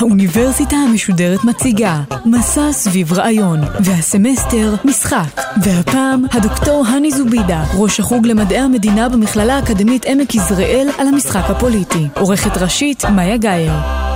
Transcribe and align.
האוניברסיטה 0.00 0.76
המשודרת 0.76 1.44
מציגה 1.44 2.00
מסע 2.26 2.72
סביב 2.72 3.12
רעיון, 3.12 3.60
והסמסטר 3.80 4.74
משחק. 4.84 5.40
והפעם 5.62 6.24
הדוקטור 6.32 6.86
הני 6.86 7.10
זובידה, 7.10 7.64
ראש 7.74 8.00
החוג 8.00 8.26
למדעי 8.26 8.58
המדינה 8.58 9.08
במכללה 9.08 9.56
האקדמית 9.56 10.04
עמק 10.06 10.34
יזרעאל 10.34 10.88
על 10.98 11.08
המשחק 11.08 11.50
הפוליטי. 11.50 12.08
עורכת 12.16 12.56
ראשית 12.56 13.04
מאיה 13.04 13.36
גאייר. 13.36 14.09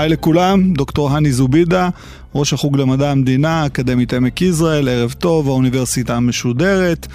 היי 0.00 0.08
לכולם, 0.08 0.72
דוקטור 0.72 1.10
הני 1.10 1.32
זובידה, 1.32 1.88
ראש 2.34 2.52
החוג 2.52 2.76
למדע 2.76 3.10
המדינה, 3.10 3.66
אקדמית 3.66 4.14
עמק 4.14 4.42
יזרעאל, 4.42 4.88
ערב 4.88 5.12
טוב, 5.12 5.48
האוניברסיטה 5.48 6.16
המשודרת. 6.16 7.06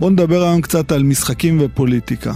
בואו 0.00 0.10
נדבר 0.10 0.42
היום 0.42 0.60
קצת 0.60 0.92
על 0.92 1.02
משחקים 1.02 1.58
ופוליטיקה. 1.60 2.32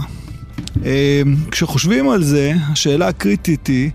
אה, 0.85 1.21
כשחושבים 1.51 2.09
על 2.09 2.23
זה, 2.23 2.53
השאלה 2.71 3.07
הקריטית 3.07 3.67
היא, 3.67 3.89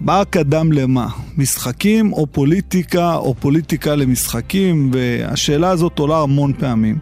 מה 0.00 0.22
קדם 0.30 0.72
למה? 0.72 1.08
משחקים 1.38 2.12
או 2.12 2.26
פוליטיקה 2.26 3.14
או 3.14 3.34
פוליטיקה 3.34 3.94
למשחקים? 3.94 4.90
והשאלה 4.92 5.70
הזאת 5.70 5.98
עולה 5.98 6.22
המון 6.22 6.52
פעמים. 6.52 6.98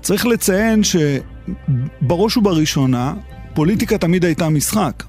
צריך 0.00 0.26
לציין 0.26 0.82
שבראש 0.84 2.36
ובראשונה, 2.36 3.14
פוליטיקה 3.54 3.98
תמיד 3.98 4.24
הייתה 4.24 4.48
משחק. 4.48 5.02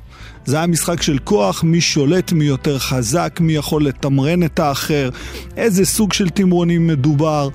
זה 0.46 0.58
היה 0.58 0.68
משחק 0.68 1.02
של 1.02 1.18
כוח, 1.24 1.64
מי 1.64 1.82
שולט, 1.82 2.32
מי 2.32 2.46
יותר 2.46 2.80
חזק, 2.80 3.38
מי 3.42 3.54
יכול 3.54 3.86
לתמרן 3.86 4.44
את 4.44 4.60
האחר, 4.60 5.10
איזה 5.58 5.86
סוג 5.86 6.14
של 6.14 6.30
תמרונים 6.30 6.88
מדובר. 6.88 7.50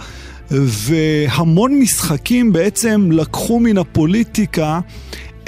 והמון 0.50 1.78
משחקים 1.78 2.52
בעצם 2.52 3.08
לקחו 3.12 3.60
מן 3.60 3.78
הפוליטיקה 3.78 4.80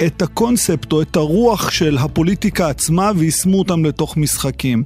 את 0.05 0.21
הקונספט 0.21 0.91
או 0.91 1.01
את 1.01 1.15
הרוח 1.15 1.71
של 1.71 1.97
הפוליטיקה 1.97 2.69
עצמה 2.69 3.11
ויישמו 3.15 3.59
אותם 3.59 3.85
לתוך 3.85 4.17
משחקים. 4.17 4.83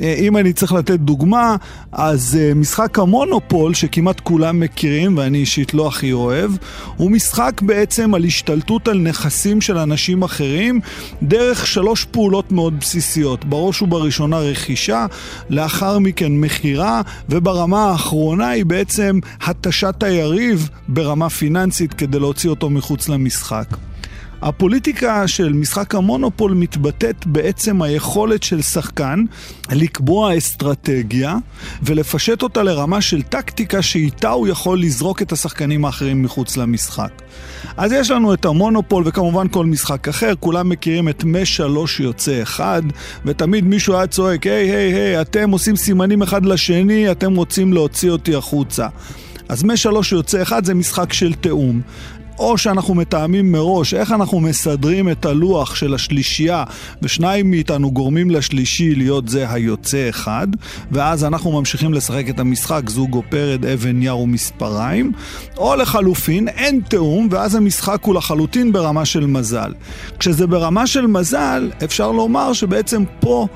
אה, 0.00 0.14
אם 0.18 0.36
אני 0.36 0.52
צריך 0.52 0.72
לתת 0.72 1.00
דוגמה, 1.00 1.56
אז 1.92 2.38
אה, 2.40 2.54
משחק 2.54 2.98
המונופול, 2.98 3.74
שכמעט 3.74 4.20
כולם 4.20 4.60
מכירים 4.60 5.18
ואני 5.18 5.38
אישית 5.38 5.74
לא 5.74 5.88
הכי 5.88 6.12
אוהב, 6.12 6.50
הוא 6.96 7.10
משחק 7.10 7.62
בעצם 7.62 8.14
על 8.14 8.24
השתלטות 8.24 8.88
על 8.88 8.98
נכסים 8.98 9.60
של 9.60 9.78
אנשים 9.78 10.22
אחרים 10.22 10.80
דרך 11.22 11.66
שלוש 11.66 12.04
פעולות 12.04 12.52
מאוד 12.52 12.80
בסיסיות. 12.80 13.44
בראש 13.44 13.82
ובראשונה 13.82 14.38
רכישה, 14.38 15.06
לאחר 15.50 15.98
מכן 15.98 16.32
מכירה, 16.32 17.02
וברמה 17.28 17.84
האחרונה 17.84 18.48
היא 18.48 18.66
בעצם 18.66 19.18
התשת 19.42 20.02
היריב 20.02 20.68
ברמה 20.88 21.30
פיננסית 21.30 21.92
כדי 21.92 22.18
להוציא 22.18 22.50
אותו 22.50 22.70
מחוץ 22.70 23.08
למשחק. 23.08 23.66
הפוליטיקה 24.44 25.28
של 25.28 25.52
משחק 25.52 25.94
המונופול 25.94 26.52
מתבטאת 26.52 27.26
בעצם 27.26 27.82
היכולת 27.82 28.42
של 28.42 28.62
שחקן 28.62 29.24
לקבוע 29.72 30.38
אסטרטגיה 30.38 31.36
ולפשט 31.82 32.42
אותה 32.42 32.62
לרמה 32.62 33.00
של 33.00 33.22
טקטיקה 33.22 33.82
שאיתה 33.82 34.30
הוא 34.30 34.48
יכול 34.48 34.80
לזרוק 34.80 35.22
את 35.22 35.32
השחקנים 35.32 35.84
האחרים 35.84 36.22
מחוץ 36.22 36.56
למשחק. 36.56 37.10
אז 37.76 37.92
יש 37.92 38.10
לנו 38.10 38.34
את 38.34 38.44
המונופול 38.44 39.02
וכמובן 39.06 39.48
כל 39.48 39.66
משחק 39.66 40.08
אחר, 40.08 40.32
כולם 40.40 40.68
מכירים 40.68 41.08
את 41.08 41.24
משלוש 41.24 42.00
יוצא 42.00 42.42
אחד, 42.42 42.82
ותמיד 43.24 43.64
מישהו 43.64 43.94
היה 43.94 44.06
צועק, 44.06 44.46
היי 44.46 44.70
היי 44.70 44.92
היי, 44.92 45.20
אתם 45.20 45.50
עושים 45.50 45.76
סימנים 45.76 46.22
אחד 46.22 46.46
לשני, 46.46 47.10
אתם 47.10 47.36
רוצים 47.36 47.72
להוציא 47.72 48.10
אותי 48.10 48.34
החוצה. 48.34 48.88
אז 49.48 49.64
משלוש 49.64 50.12
יוצא 50.12 50.42
אחד 50.42 50.64
זה 50.64 50.74
משחק 50.74 51.12
של 51.12 51.34
תיאום. 51.34 51.80
או 52.38 52.58
שאנחנו 52.58 52.94
מתאמים 52.94 53.52
מראש 53.52 53.94
איך 53.94 54.12
אנחנו 54.12 54.40
מסדרים 54.40 55.10
את 55.10 55.24
הלוח 55.24 55.74
של 55.74 55.94
השלישייה 55.94 56.64
ושניים 57.02 57.50
מאיתנו 57.50 57.90
גורמים 57.90 58.30
לשלישי 58.30 58.94
להיות 58.94 59.28
זה 59.28 59.52
היוצא 59.52 60.08
אחד 60.08 60.48
ואז 60.92 61.24
אנחנו 61.24 61.52
ממשיכים 61.52 61.94
לשחק 61.94 62.28
את 62.28 62.40
המשחק 62.40 62.90
זוג 62.90 63.14
או 63.14 63.22
פרד, 63.28 63.66
אבן, 63.66 64.02
יר 64.02 64.18
ומספריים 64.18 65.12
או 65.56 65.76
לחלופין 65.76 66.48
אין 66.48 66.80
תיאום 66.88 67.28
ואז 67.30 67.54
המשחק 67.54 68.04
הוא 68.04 68.14
לחלוטין 68.14 68.72
ברמה 68.72 69.04
של 69.04 69.26
מזל. 69.26 69.72
כשזה 70.18 70.46
ברמה 70.46 70.86
של 70.86 71.06
מזל 71.06 71.70
אפשר 71.84 72.12
לומר 72.12 72.52
שבעצם 72.52 73.04
פה 73.20 73.46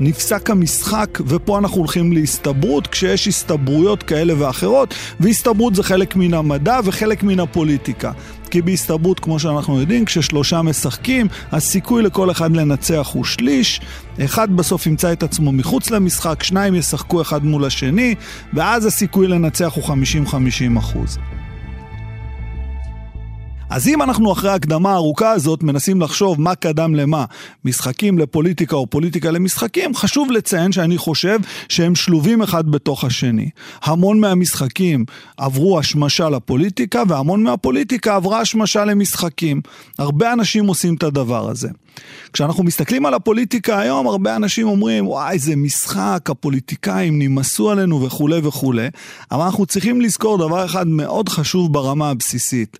נפסק 0.00 0.50
המשחק 0.50 1.18
ופה 1.26 1.58
אנחנו 1.58 1.78
הולכים 1.78 2.12
להסתברות 2.12 2.86
כשיש 2.86 3.28
הסתברויות 3.28 4.02
כאלה 4.02 4.34
ואחרות 4.38 4.94
והסתברות 5.20 5.74
זה 5.74 5.82
חלק 5.82 6.16
מן 6.16 6.34
המדע 6.34 6.80
וחלק 6.84 7.22
מן 7.22 7.40
הפוליטיקה 7.40 8.12
כי 8.50 8.62
בהסתברות, 8.62 9.20
כמו 9.20 9.38
שאנחנו 9.38 9.80
יודעים, 9.80 10.04
כששלושה 10.04 10.62
משחקים, 10.62 11.26
הסיכוי 11.52 12.02
לכל 12.02 12.30
אחד 12.30 12.56
לנצח 12.56 13.10
הוא 13.12 13.24
שליש. 13.24 13.80
אחד 14.24 14.56
בסוף 14.56 14.86
ימצא 14.86 15.12
את 15.12 15.22
עצמו 15.22 15.52
מחוץ 15.52 15.90
למשחק, 15.90 16.42
שניים 16.42 16.74
ישחקו 16.74 17.20
אחד 17.22 17.44
מול 17.44 17.64
השני, 17.64 18.14
ואז 18.54 18.86
הסיכוי 18.86 19.28
לנצח 19.28 19.72
הוא 19.74 19.84
50-50 19.84 20.78
אחוז. 20.78 21.18
אז 23.70 23.88
אם 23.88 24.02
אנחנו 24.02 24.32
אחרי 24.32 24.50
ההקדמה 24.50 24.92
הארוכה 24.92 25.30
הזאת 25.30 25.62
מנסים 25.62 26.00
לחשוב 26.00 26.40
מה 26.40 26.54
קדם 26.54 26.94
למה, 26.94 27.24
משחקים 27.64 28.18
לפוליטיקה 28.18 28.76
או 28.76 28.86
פוליטיקה 28.86 29.30
למשחקים, 29.30 29.94
חשוב 29.94 30.30
לציין 30.30 30.72
שאני 30.72 30.98
חושב 30.98 31.38
שהם 31.68 31.94
שלובים 31.94 32.42
אחד 32.42 32.70
בתוך 32.70 33.04
השני. 33.04 33.50
המון 33.82 34.20
מהמשחקים 34.20 35.04
עברו 35.36 35.78
השמשה 35.78 36.28
לפוליטיקה 36.28 37.02
והמון 37.08 37.42
מהפוליטיקה 37.42 38.14
עברה 38.14 38.40
השמשה 38.40 38.84
למשחקים. 38.84 39.60
הרבה 39.98 40.32
אנשים 40.32 40.66
עושים 40.66 40.94
את 40.94 41.02
הדבר 41.02 41.50
הזה. 41.50 41.68
כשאנחנו 42.32 42.64
מסתכלים 42.64 43.06
על 43.06 43.14
הפוליטיקה 43.14 43.80
היום, 43.80 44.06
הרבה 44.06 44.36
אנשים 44.36 44.68
אומרים, 44.68 45.06
וואי, 45.06 45.38
זה 45.38 45.56
משחק, 45.56 46.30
הפוליטיקאים 46.30 47.18
נמאסו 47.18 47.70
עלינו 47.70 48.02
וכולי 48.02 48.40
וכולי, 48.42 48.88
אבל 49.32 49.44
אנחנו 49.44 49.66
צריכים 49.66 50.00
לזכור 50.00 50.38
דבר 50.38 50.64
אחד 50.64 50.86
מאוד 50.86 51.28
חשוב 51.28 51.72
ברמה 51.72 52.10
הבסיסית. 52.10 52.78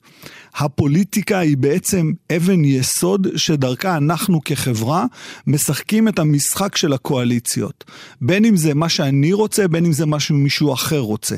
הפוליטיקה 0.56 1.38
היא 1.38 1.56
בעצם 1.56 2.12
אבן 2.36 2.64
יסוד 2.64 3.26
שדרכה 3.36 3.97
אנחנו 3.97 4.41
כחברה 4.44 5.04
משחקים 5.47 6.09
את 6.09 6.19
המשחק 6.19 6.76
של 6.76 6.92
הקואליציות. 6.92 7.84
בין 8.20 8.44
אם 8.44 8.56
זה 8.56 8.75
מה 8.75 8.88
שאני 8.88 9.32
רוצה, 9.32 9.69
בין 9.69 9.86
אם 9.86 9.92
זה 9.92 10.06
מה 10.06 10.20
שמישהו 10.20 10.72
אחר 10.72 10.98
רוצה. 10.98 11.36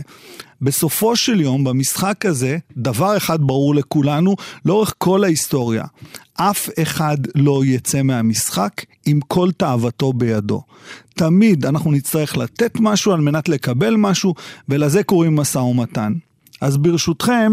בסופו 0.63 1.17
של 1.17 1.41
יום, 1.41 1.65
במשחק 1.65 2.27
הזה, 2.27 2.59
דבר 2.77 3.17
אחד 3.17 3.41
ברור 3.41 3.75
לכולנו, 3.75 4.37
לאורך 4.65 4.95
כל 4.99 5.25
ההיסטוריה, 5.25 5.85
אף 6.35 6.69
אחד 6.83 7.17
לא 7.35 7.65
יצא 7.65 8.03
מהמשחק 8.03 8.73
עם 9.07 9.21
כל 9.29 9.51
תאוותו 9.53 10.13
בידו. 10.13 10.63
תמיד 11.15 11.67
אנחנו 11.67 11.93
נצטרך 11.93 12.37
לתת 12.37 12.73
משהו 12.81 13.13
על 13.13 13.21
מנת 13.21 13.49
לקבל 13.49 13.95
משהו, 13.97 14.35
ולזה 14.69 15.03
קוראים 15.03 15.37
משא 15.37 15.59
ומתן. 15.59 16.13
אז 16.61 16.77
ברשותכם, 16.77 17.53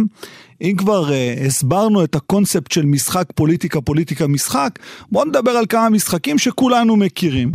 אם 0.62 0.73
כבר 0.78 1.09
uh, 1.09 1.45
הסברנו 1.45 2.03
את 2.03 2.16
הקונספט 2.16 2.72
של 2.72 2.85
משחק 2.85 3.25
פוליטיקה, 3.35 3.81
פוליטיקה, 3.81 4.28
משחק, 4.28 4.79
בואו 5.12 5.25
נדבר 5.25 5.51
על 5.51 5.66
כמה 5.69 5.90
משחקים 5.90 6.38
שכולנו 6.38 6.95
מכירים. 6.95 7.51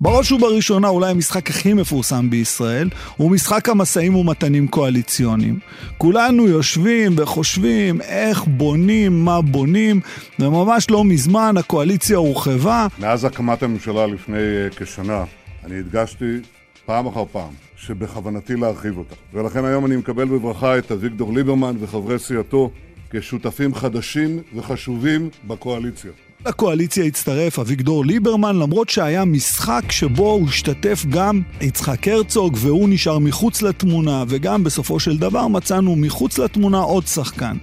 בראש 0.00 0.32
ובראשונה 0.32 0.88
אולי 0.88 1.10
המשחק 1.10 1.50
הכי 1.50 1.72
מפורסם 1.72 2.30
בישראל 2.30 2.90
הוא 3.16 3.30
משחק 3.30 3.68
המשאים 3.68 4.16
ומתנים 4.16 4.68
קואליציוניים. 4.68 5.58
כולנו 5.98 6.48
יושבים 6.48 7.14
וחושבים 7.16 8.00
איך 8.00 8.44
בונים, 8.46 9.24
מה 9.24 9.40
בונים, 9.40 10.00
וממש 10.38 10.90
לא 10.90 11.04
מזמן 11.04 11.56
הקואליציה 11.56 12.16
הורחבה. 12.16 12.86
מאז 12.98 13.24
הקמת 13.24 13.62
הממשלה 13.62 14.06
לפני 14.06 14.38
uh, 14.70 14.74
כשנה, 14.76 15.24
אני 15.66 15.78
הדגשתי 15.78 16.40
פעם 16.86 17.06
אחר 17.06 17.24
פעם 17.32 17.52
שבכוונתי 17.76 18.56
להרחיב 18.56 18.98
אותה. 18.98 19.14
ולכן 19.32 19.64
היום 19.64 19.86
אני 19.86 19.96
מקבל 19.96 20.24
בברכה 20.24 20.78
את 20.78 20.92
אביגדור 20.92 21.32
ליברמן 21.32 21.76
וחברי 21.80 22.18
סיעתו 22.18 22.70
כשותפים 23.10 23.74
חדשים 23.74 24.42
וחשובים 24.56 25.28
בקואליציה. 25.46 26.10
לקואליציה 26.46 27.04
הצטרף 27.04 27.58
אביגדור 27.58 28.04
ליברמן, 28.04 28.56
למרות 28.56 28.88
שהיה 28.88 29.24
משחק 29.24 29.82
שבו 29.90 30.30
הוא 30.30 30.48
השתתף 30.48 31.04
גם 31.08 31.42
יצחק 31.60 32.08
הרצוג, 32.08 32.56
והוא 32.60 32.88
נשאר 32.88 33.18
מחוץ 33.18 33.62
לתמונה, 33.62 34.24
וגם 34.28 34.64
בסופו 34.64 35.00
של 35.00 35.18
דבר 35.18 35.48
מצאנו 35.48 35.96
מחוץ 35.96 36.38
לתמונה 36.38 36.78
עוד 36.78 37.06
שחקן. 37.06 37.56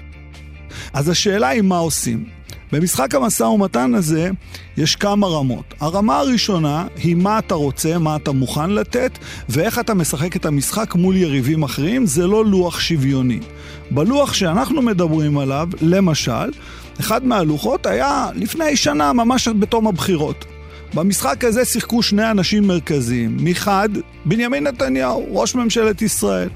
אז 0.94 1.10
השאלה 1.10 1.48
היא 1.48 1.62
מה 1.62 1.78
עושים. 1.78 2.26
במשחק 2.74 3.16
המשא 3.16 3.44
ומתן 3.44 3.96
הזה 3.96 4.30
יש 4.78 4.96
כמה 4.96 5.28
רמות. 5.28 5.74
הרמה 5.80 6.18
הראשונה 6.18 6.86
היא 6.96 7.16
מה 7.16 7.40
אתה 7.40 7.56
רוצה, 7.56 7.98
מה 7.98 8.16
אתה 8.16 8.32
מוכן 8.32 8.70
לתת, 8.70 9.12
ואיך 9.50 9.80
אתה 9.80 9.94
משחק 9.94 10.36
את 10.36 10.46
המשחק 10.46 10.96
מול 10.96 11.18
יריבים 11.18 11.64
אחרים, 11.64 12.06
זה 12.06 12.28
לא 12.28 12.46
לוח 12.46 12.80
שוויוני. 12.80 13.40
בלוח 13.92 14.34
שאנחנו 14.34 14.82
מדברים 14.82 15.38
עליו, 15.38 15.68
למשל, 15.82 16.52
אחד 17.00 17.26
מהלוחות 17.26 17.86
היה 17.86 18.28
לפני 18.36 18.76
שנה, 18.76 19.14
ממש 19.14 19.48
בתום 19.48 19.88
הבחירות. 19.88 20.46
במשחק 20.94 21.44
הזה 21.44 21.66
שיחקו 21.66 22.04
שני 22.04 22.32
אנשים 22.32 22.68
מרכזיים. 22.68 23.38
מחד, 23.40 23.90
בנימין 24.26 24.68
נתניהו, 24.68 25.28
ראש 25.30 25.56
ממשלת 25.56 26.02
ישראל. 26.02 26.50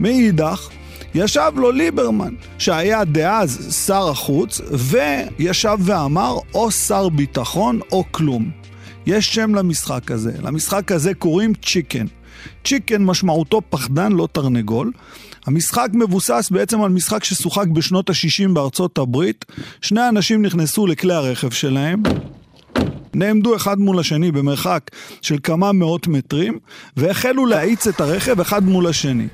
מאידך, 0.00 0.68
ישב 1.16 1.52
לו 1.56 1.70
ליברמן, 1.70 2.34
שהיה 2.58 3.04
דאז 3.04 3.82
שר 3.86 4.08
החוץ, 4.08 4.60
וישב 4.70 5.78
ואמר 5.80 6.36
או 6.54 6.70
שר 6.70 7.08
ביטחון 7.08 7.80
או 7.92 8.04
כלום. 8.10 8.50
יש 9.06 9.34
שם 9.34 9.54
למשחק 9.54 10.10
הזה. 10.10 10.32
למשחק 10.42 10.92
הזה 10.92 11.14
קוראים 11.14 11.52
צ'יקן. 11.54 12.06
צ'יקן 12.64 13.04
משמעותו 13.04 13.60
פחדן, 13.70 14.12
לא 14.12 14.28
תרנגול. 14.32 14.92
המשחק 15.46 15.88
מבוסס 15.92 16.48
בעצם 16.50 16.82
על 16.82 16.90
משחק 16.90 17.24
ששוחק 17.24 17.66
בשנות 17.66 18.10
ה-60 18.10 18.48
בארצות 18.52 18.98
הברית. 18.98 19.44
שני 19.80 20.08
אנשים 20.08 20.42
נכנסו 20.42 20.86
לכלי 20.86 21.14
הרכב 21.14 21.50
שלהם, 21.50 22.02
נעמדו 23.14 23.56
אחד 23.56 23.78
מול 23.78 23.98
השני 23.98 24.32
במרחק 24.32 24.90
של 25.22 25.36
כמה 25.42 25.72
מאות 25.72 26.06
מטרים, 26.06 26.58
והחלו 26.96 27.46
להאיץ 27.46 27.86
את 27.86 28.00
הרכב 28.00 28.40
אחד 28.40 28.64
מול 28.64 28.86
השני. 28.86 29.26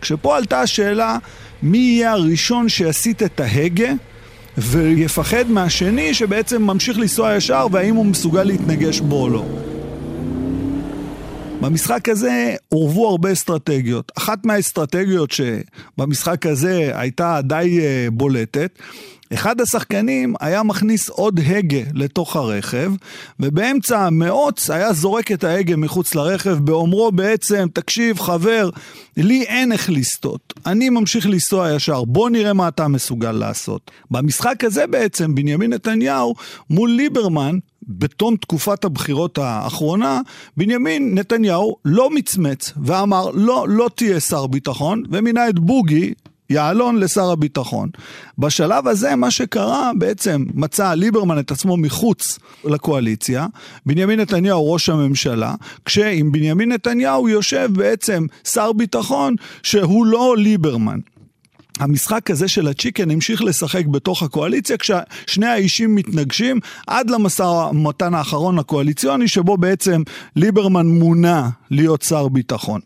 כשפה 0.00 0.36
עלתה 0.36 0.60
השאלה 0.60 1.18
מי 1.62 1.78
יהיה 1.78 2.12
הראשון 2.12 2.68
שיסיט 2.68 3.22
את 3.22 3.40
ההגה 3.40 3.92
ויפחד 4.58 5.50
מהשני 5.50 6.14
שבעצם 6.14 6.62
ממשיך 6.62 6.98
לנסוע 6.98 7.34
ישר 7.34 7.66
והאם 7.72 7.94
הוא 7.94 8.06
מסוגל 8.06 8.42
להתנגש 8.42 9.00
בו 9.00 9.22
או 9.22 9.28
לא. 9.28 9.44
במשחק 11.60 12.08
הזה 12.08 12.54
עורבו 12.68 13.08
הרבה 13.08 13.32
אסטרטגיות. 13.32 14.12
אחת 14.18 14.46
מהאסטרטגיות 14.46 15.30
שבמשחק 15.30 16.46
הזה 16.46 16.90
הייתה 16.94 17.40
די 17.42 17.78
uh, 17.78 18.10
בולטת, 18.10 18.78
אחד 19.34 19.60
השחקנים 19.60 20.34
היה 20.40 20.62
מכניס 20.62 21.08
עוד 21.08 21.40
הגה 21.46 21.82
לתוך 21.94 22.36
הרכב, 22.36 22.92
ובאמצע 23.40 23.98
המאוץ 23.98 24.70
היה 24.70 24.92
זורק 24.92 25.32
את 25.32 25.44
ההגה 25.44 25.76
מחוץ 25.76 26.14
לרכב, 26.14 26.58
באומרו 26.58 27.12
בעצם, 27.12 27.68
תקשיב 27.72 28.20
חבר, 28.20 28.70
לי 29.16 29.42
אין 29.42 29.72
איך 29.72 29.90
לסטות, 29.90 30.54
אני 30.66 30.90
ממשיך 30.90 31.26
לנסוע 31.26 31.72
ישר, 31.72 32.04
בוא 32.04 32.30
נראה 32.30 32.52
מה 32.52 32.68
אתה 32.68 32.88
מסוגל 32.88 33.32
לעשות. 33.32 33.90
במשחק 34.10 34.64
הזה 34.64 34.86
בעצם, 34.86 35.34
בנימין 35.34 35.72
נתניהו 35.72 36.34
מול 36.70 36.90
ליברמן, 36.90 37.58
בתום 37.88 38.36
תקופת 38.36 38.84
הבחירות 38.84 39.38
האחרונה, 39.38 40.20
בנימין 40.56 41.14
נתניהו 41.14 41.76
לא 41.84 42.10
מצמץ 42.10 42.72
ואמר 42.84 43.30
לא, 43.34 43.66
לא 43.68 43.90
תהיה 43.94 44.20
שר 44.20 44.46
ביטחון, 44.46 45.02
ומינה 45.10 45.48
את 45.48 45.58
בוגי, 45.58 46.14
יעלון 46.50 46.96
לשר 46.96 47.30
הביטחון. 47.30 47.88
בשלב 48.38 48.88
הזה 48.88 49.16
מה 49.16 49.30
שקרה 49.30 49.90
בעצם 49.98 50.44
מצא 50.54 50.94
ליברמן 50.94 51.38
את 51.38 51.50
עצמו 51.50 51.76
מחוץ 51.76 52.38
לקואליציה, 52.64 53.46
בנימין 53.86 54.20
נתניהו 54.20 54.72
ראש 54.72 54.88
הממשלה, 54.88 55.54
כשעם 55.84 56.32
בנימין 56.32 56.72
נתניהו 56.72 57.28
יושב 57.28 57.70
בעצם 57.72 58.26
שר 58.44 58.72
ביטחון 58.72 59.34
שהוא 59.62 60.06
לא 60.06 60.36
ליברמן. 60.38 60.98
המשחק 61.80 62.30
הזה 62.30 62.48
של 62.48 62.68
הצ'יקן 62.68 63.10
המשיך 63.10 63.42
לשחק 63.42 63.86
בתוך 63.86 64.22
הקואליציה 64.22 64.76
כששני 64.76 65.46
האישים 65.46 65.94
מתנגשים 65.94 66.60
עד 66.86 67.10
למשא 67.10 67.42
ומתן 67.42 68.14
האחרון 68.14 68.58
הקואליציוני 68.58 69.28
שבו 69.28 69.56
בעצם 69.56 70.02
ליברמן 70.36 70.86
מונה 70.86 71.48
להיות 71.70 72.02
שר 72.02 72.28
ביטחון. 72.28 72.80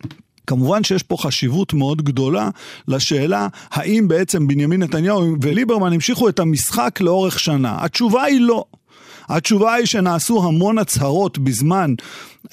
כמובן 0.47 0.85
שיש 0.85 1.03
פה 1.03 1.17
חשיבות 1.21 1.75
מאוד 1.75 2.03
גדולה 2.03 2.51
לשאלה 2.89 3.49
האם 3.71 4.09
בעצם 4.09 4.47
בנימין 4.47 4.83
נתניהו 4.83 5.35
וליברמן 5.43 5.93
המשיכו 5.93 6.29
את 6.29 6.39
המשחק 6.39 7.01
לאורך 7.01 7.41
שנה. 7.41 7.77
התשובה 7.81 8.23
היא 8.23 8.41
לא. 8.41 8.65
התשובה 9.31 9.75
היא 9.75 9.87
שנעשו 9.87 10.45
המון 10.45 10.79
הצהרות 10.79 11.39
בזמן 11.39 11.95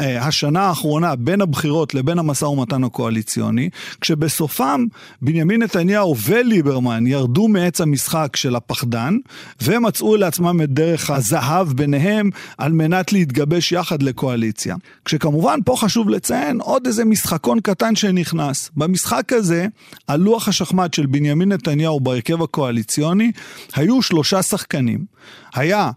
אה, 0.01 0.25
השנה 0.25 0.62
האחרונה 0.62 1.15
בין 1.15 1.41
הבחירות 1.41 1.94
לבין 1.94 2.19
המשא 2.19 2.45
ומתן 2.45 2.83
הקואליציוני, 2.83 3.69
כשבסופם 4.01 4.85
בנימין 5.21 5.63
נתניהו 5.63 6.15
וליברמן 6.18 7.07
ירדו 7.07 7.47
מעץ 7.47 7.81
המשחק 7.81 8.35
של 8.35 8.56
הפחדן, 8.56 9.18
ומצאו 9.62 10.15
לעצמם 10.15 10.62
את 10.63 10.69
דרך 10.69 11.09
הזהב 11.09 11.68
ביניהם 11.68 12.29
על 12.57 12.71
מנת 12.71 13.13
להתגבש 13.13 13.71
יחד 13.71 14.03
לקואליציה. 14.03 14.75
כשכמובן 15.06 15.59
פה 15.65 15.75
חשוב 15.77 16.09
לציין 16.09 16.59
עוד 16.62 16.88
איזה 16.88 17.06
משחקון 17.06 17.59
קטן 17.59 17.95
שנכנס. 17.95 18.71
במשחק 18.77 19.33
הזה, 19.33 19.68
על 20.07 20.19
לוח 20.19 20.47
השחמט 20.47 20.94
של 20.94 21.06
בנימין 21.06 21.51
נתניהו 21.51 22.00
בהרכב 22.00 22.41
הקואליציוני, 22.41 23.31
היו 23.75 24.01
שלושה 24.01 24.41
שחקנים. 24.41 25.06
היה 25.53 25.91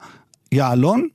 יעלון, 0.52 1.08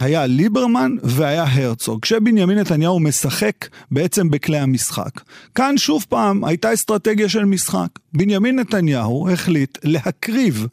היה 0.00 0.26
ליברמן 0.26 0.96
והיה 1.02 1.44
הרצוג, 1.48 2.02
כשבנימין 2.02 2.58
נתניהו 2.58 3.00
משחק 3.00 3.68
בעצם 3.90 4.30
בכלי 4.30 4.58
המשחק. 4.58 5.20
כאן 5.54 5.78
שוב 5.78 6.06
פעם 6.08 6.44
הייתה 6.44 6.74
אסטרטגיה 6.74 7.28
של 7.28 7.44
משחק. 7.44 7.88
בנימין 8.12 8.58
נתניהו 8.58 9.28
החליט 9.30 9.78
להקריב 9.84 10.66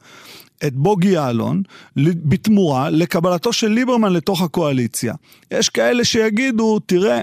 את 0.67 0.73
בוגי 0.73 1.09
יעלון 1.09 1.63
בתמורה 1.97 2.89
לקבלתו 2.89 3.53
של 3.53 3.67
ליברמן 3.67 4.13
לתוך 4.13 4.41
הקואליציה. 4.41 5.13
יש 5.51 5.69
כאלה 5.69 6.03
שיגידו, 6.03 6.79
תראה, 6.79 7.21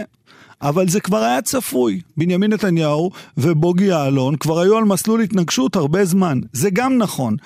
אבל 0.62 0.88
זה 0.88 1.00
כבר 1.00 1.18
היה 1.18 1.42
צפוי. 1.42 2.00
בנימין 2.16 2.52
נתניהו 2.52 3.10
ובוגי 3.36 3.84
יעלון 3.84 4.36
כבר 4.36 4.60
היו 4.60 4.76
על 4.76 4.84
מסלול 4.84 5.20
התנגשות 5.20 5.76
הרבה 5.76 6.04
זמן. 6.04 6.40
זה 6.52 6.70
גם 6.70 6.98
נכון. 6.98 7.36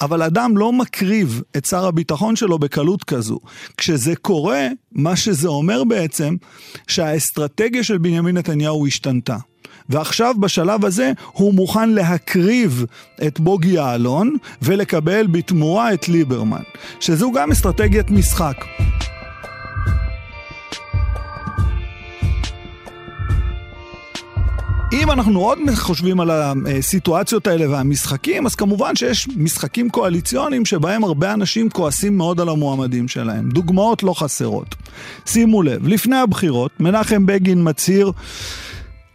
אבל 0.00 0.22
אדם 0.22 0.56
לא 0.56 0.72
מקריב 0.72 1.42
את 1.56 1.64
שר 1.64 1.86
הביטחון 1.86 2.36
שלו 2.36 2.58
בקלות 2.58 3.04
כזו. 3.04 3.38
כשזה 3.76 4.16
קורה, 4.16 4.68
מה 4.92 5.16
שזה 5.16 5.48
אומר 5.48 5.84
בעצם, 5.84 6.36
שהאסטרטגיה 6.86 7.84
של 7.84 7.98
בנימין 7.98 8.36
נתניהו 8.36 8.86
השתנתה. 8.86 9.36
ועכשיו 9.88 10.34
בשלב 10.40 10.84
הזה 10.84 11.12
הוא 11.32 11.54
מוכן 11.54 11.90
להקריב 11.90 12.84
את 13.26 13.40
בוגי 13.40 13.70
יעלון 13.70 14.36
ולקבל 14.62 15.26
בתמורה 15.26 15.94
את 15.94 16.08
ליברמן, 16.08 16.62
שזו 17.00 17.32
גם 17.32 17.52
אסטרטגיית 17.52 18.10
משחק. 18.10 18.56
אם 24.92 25.10
אנחנו 25.10 25.40
עוד 25.40 25.58
חושבים 25.74 26.20
על 26.20 26.30
הסיטואציות 26.30 27.46
האלה 27.46 27.70
והמשחקים, 27.70 28.46
אז 28.46 28.54
כמובן 28.54 28.96
שיש 28.96 29.28
משחקים 29.36 29.90
קואליציוניים 29.90 30.64
שבהם 30.64 31.04
הרבה 31.04 31.32
אנשים 31.32 31.70
כועסים 31.70 32.16
מאוד 32.16 32.40
על 32.40 32.48
המועמדים 32.48 33.08
שלהם. 33.08 33.48
דוגמאות 33.48 34.02
לא 34.02 34.14
חסרות. 34.14 34.74
שימו 35.26 35.62
לב, 35.62 35.88
לפני 35.88 36.16
הבחירות, 36.16 36.70
מנחם 36.80 37.26
בגין 37.26 37.68
מצהיר 37.68 38.12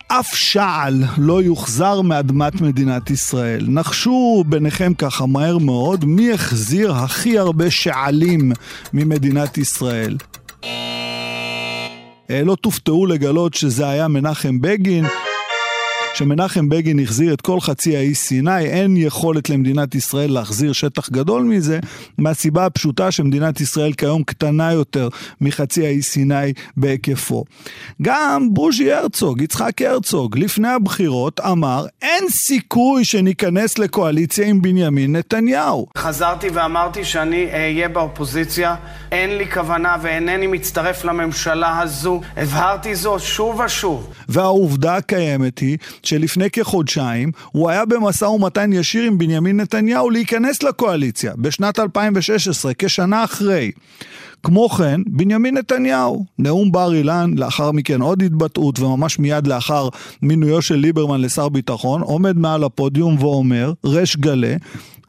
אף 0.07 0.35
שעל 0.35 1.03
לא 1.17 1.41
יוחזר 1.41 2.01
מאדמת 2.01 2.61
מדינת 2.61 3.09
ישראל. 3.09 3.65
נחשו 3.69 4.43
ביניכם 4.47 4.93
ככה 4.93 5.25
מהר 5.25 5.57
מאוד 5.57 6.05
מי 6.05 6.31
החזיר 6.31 6.91
הכי 6.91 7.37
הרבה 7.37 7.71
שעלים 7.71 8.51
ממדינת 8.93 9.57
ישראל. 9.57 10.17
אה, 12.29 12.41
לא 12.43 12.55
תופתעו 12.55 13.05
לגלות 13.05 13.53
שזה 13.53 13.89
היה 13.89 14.07
מנחם 14.07 14.61
בגין. 14.61 15.05
שמנחם 16.15 16.69
בגין 16.69 16.99
החזיר 16.99 17.33
את 17.33 17.41
כל 17.41 17.59
חצי 17.59 17.97
האי 17.97 18.15
סיני, 18.15 18.65
אין 18.65 18.97
יכולת 18.97 19.49
למדינת 19.49 19.95
ישראל 19.95 20.31
להחזיר 20.31 20.73
שטח 20.73 21.09
גדול 21.09 21.43
מזה, 21.43 21.79
מהסיבה 22.17 22.65
הפשוטה 22.65 23.11
שמדינת 23.11 23.61
ישראל 23.61 23.93
כיום 23.93 24.23
קטנה 24.23 24.71
יותר 24.71 25.09
מחצי 25.41 25.85
האי 25.85 26.01
סיני 26.01 26.53
בהיקפו. 26.77 27.43
גם 28.01 28.53
בוז'י 28.53 28.91
הרצוג, 28.93 29.41
יצחק 29.41 29.81
הרצוג, 29.81 30.37
לפני 30.37 30.67
הבחירות 30.67 31.39
אמר, 31.39 31.85
אין 32.01 32.23
סיכוי 32.29 33.05
שניכנס 33.05 33.77
לקואליציה 33.77 34.47
עם 34.47 34.61
בנימין 34.61 35.15
נתניהו. 35.15 35.87
חזרתי 35.97 36.47
ואמרתי 36.53 37.05
שאני 37.05 37.45
אהיה 37.53 37.89
באופוזיציה, 37.89 38.75
אין 39.11 39.37
לי 39.37 39.51
כוונה 39.51 39.95
ואינני 40.01 40.47
מצטרף 40.47 41.05
לממשלה 41.05 41.79
הזו. 41.79 42.21
הבהרתי 42.37 42.95
זאת 42.95 43.21
שוב 43.21 43.59
ושוב. 43.59 44.09
והעובדה 44.29 44.95
הקיימת 44.95 45.59
היא 45.59 45.77
שלפני 46.05 46.49
כחודשיים 46.49 47.31
הוא 47.51 47.69
היה 47.69 47.85
במשא 47.85 48.25
ומתן 48.25 48.73
ישיר 48.73 49.03
עם 49.03 49.17
בנימין 49.17 49.59
נתניהו 49.59 50.09
להיכנס 50.09 50.63
לקואליציה 50.63 51.33
בשנת 51.37 51.79
2016, 51.79 52.73
כשנה 52.73 53.23
אחרי. 53.23 53.71
כמו 54.43 54.69
כן, 54.69 55.01
בנימין 55.07 55.57
נתניהו, 55.57 56.25
נאום 56.39 56.71
בר 56.71 56.93
אילן, 56.93 57.31
לאחר 57.37 57.71
מכן 57.71 58.01
עוד 58.01 58.23
התבטאות, 58.23 58.79
וממש 58.79 59.19
מיד 59.19 59.47
לאחר 59.47 59.89
מינויו 60.21 60.61
של 60.61 60.75
ליברמן 60.75 61.21
לשר 61.21 61.49
ביטחון, 61.49 62.01
עומד 62.01 62.37
מעל 62.37 62.63
הפודיום 62.63 63.23
ואומר, 63.23 63.73
ריש 63.85 64.17
גלה, 64.17 64.55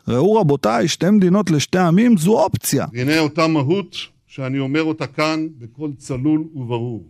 ראו 0.08 0.34
רבותיי, 0.34 0.88
שתי 0.88 1.10
מדינות 1.10 1.50
לשתי 1.50 1.78
עמים 1.78 2.16
זו 2.16 2.38
אופציה. 2.40 2.86
והנה 2.92 3.18
אותה 3.18 3.46
מהות 3.46 3.96
שאני 4.26 4.58
אומר 4.58 4.82
אותה 4.82 5.06
כאן 5.06 5.46
בקול 5.58 5.92
צלול 5.98 6.44
וברור. 6.54 7.04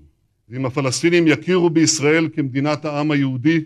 ואם 0.49 0.66
הפלסטינים 0.66 1.26
יכירו 1.26 1.71
בישראל 1.71 2.28
כמדינת 2.33 2.85
העם 2.85 3.11
היהודי, 3.11 3.61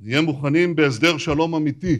נהיה 0.00 0.22
מוכנים 0.22 0.76
בהסדר 0.76 1.18
שלום 1.18 1.54
אמיתי 1.54 1.98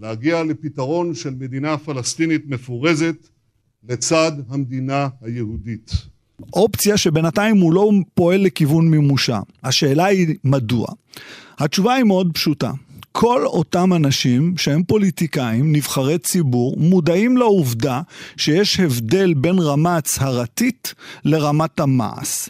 להגיע 0.00 0.44
לפתרון 0.44 1.14
של 1.14 1.30
מדינה 1.30 1.78
פלסטינית 1.78 2.46
מפורזת 2.46 3.28
לצד 3.88 4.32
המדינה 4.48 5.08
היהודית. 5.20 5.92
אופציה 6.52 6.96
שבינתיים 6.96 7.56
הוא 7.56 7.72
לא 7.72 7.90
פועל 8.14 8.40
לכיוון 8.40 8.88
מימושה. 8.90 9.40
השאלה 9.62 10.04
היא 10.04 10.36
מדוע. 10.44 10.86
התשובה 11.58 11.94
היא 11.94 12.04
מאוד 12.04 12.30
פשוטה. 12.34 12.72
כל 13.12 13.44
אותם 13.46 13.92
אנשים 13.92 14.54
שהם 14.56 14.82
פוליטיקאים, 14.82 15.72
נבחרי 15.72 16.18
ציבור, 16.18 16.74
מודעים 16.78 17.36
לעובדה 17.36 18.00
שיש 18.36 18.80
הבדל 18.80 19.34
בין 19.34 19.58
רמה 19.58 19.96
הצהרתית 19.96 20.94
לרמת 21.24 21.80
המעש. 21.80 22.48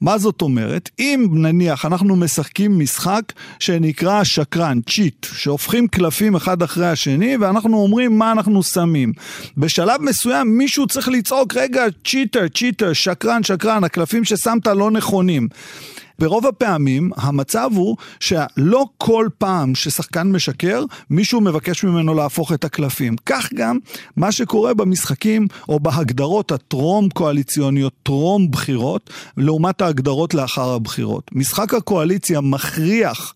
מה 0.00 0.18
זאת 0.18 0.42
אומרת? 0.42 0.90
אם 0.98 1.28
נניח 1.32 1.84
אנחנו 1.84 2.16
משחקים 2.16 2.78
משחק 2.78 3.32
שנקרא 3.60 4.24
שקרן, 4.24 4.80
צ'יט, 4.90 5.26
שהופכים 5.32 5.88
קלפים 5.88 6.34
אחד 6.34 6.62
אחרי 6.62 6.88
השני 6.88 7.36
ואנחנו 7.36 7.82
אומרים 7.82 8.18
מה 8.18 8.32
אנחנו 8.32 8.62
שמים. 8.62 9.12
בשלב 9.56 10.02
מסוים 10.02 10.58
מישהו 10.58 10.86
צריך 10.86 11.08
לצעוק, 11.08 11.56
רגע, 11.56 11.84
צ'יטר, 12.06 12.48
צ'יטר, 12.48 12.92
שקרן, 12.92 13.42
שקרן, 13.42 13.84
הקלפים 13.84 14.24
ששמת 14.24 14.66
לא 14.66 14.90
נכונים. 14.90 15.48
ברוב 16.18 16.46
הפעמים 16.46 17.10
המצב 17.16 17.70
הוא 17.74 17.96
שלא 18.20 18.84
כל 18.98 19.28
פעם 19.38 19.74
ששחקן 19.74 20.32
משקר, 20.32 20.84
מישהו 21.10 21.40
מבקש 21.40 21.84
ממנו 21.84 22.14
להפוך 22.14 22.52
את 22.52 22.64
הקלפים. 22.64 23.16
כך 23.26 23.52
גם 23.54 23.78
מה 24.16 24.32
שקורה 24.32 24.74
במשחקים 24.74 25.46
או 25.68 25.80
בהגדרות 25.80 26.52
הטרום 26.52 27.08
קואליציוניות, 27.08 27.92
טרום 28.02 28.50
בחירות, 28.50 29.10
לעומת 29.36 29.82
ההגדרות 29.82 30.34
לאחר 30.34 30.70
הבחירות. 30.70 31.30
משחק 31.32 31.74
הקואליציה 31.74 32.40
מכריח 32.40 33.34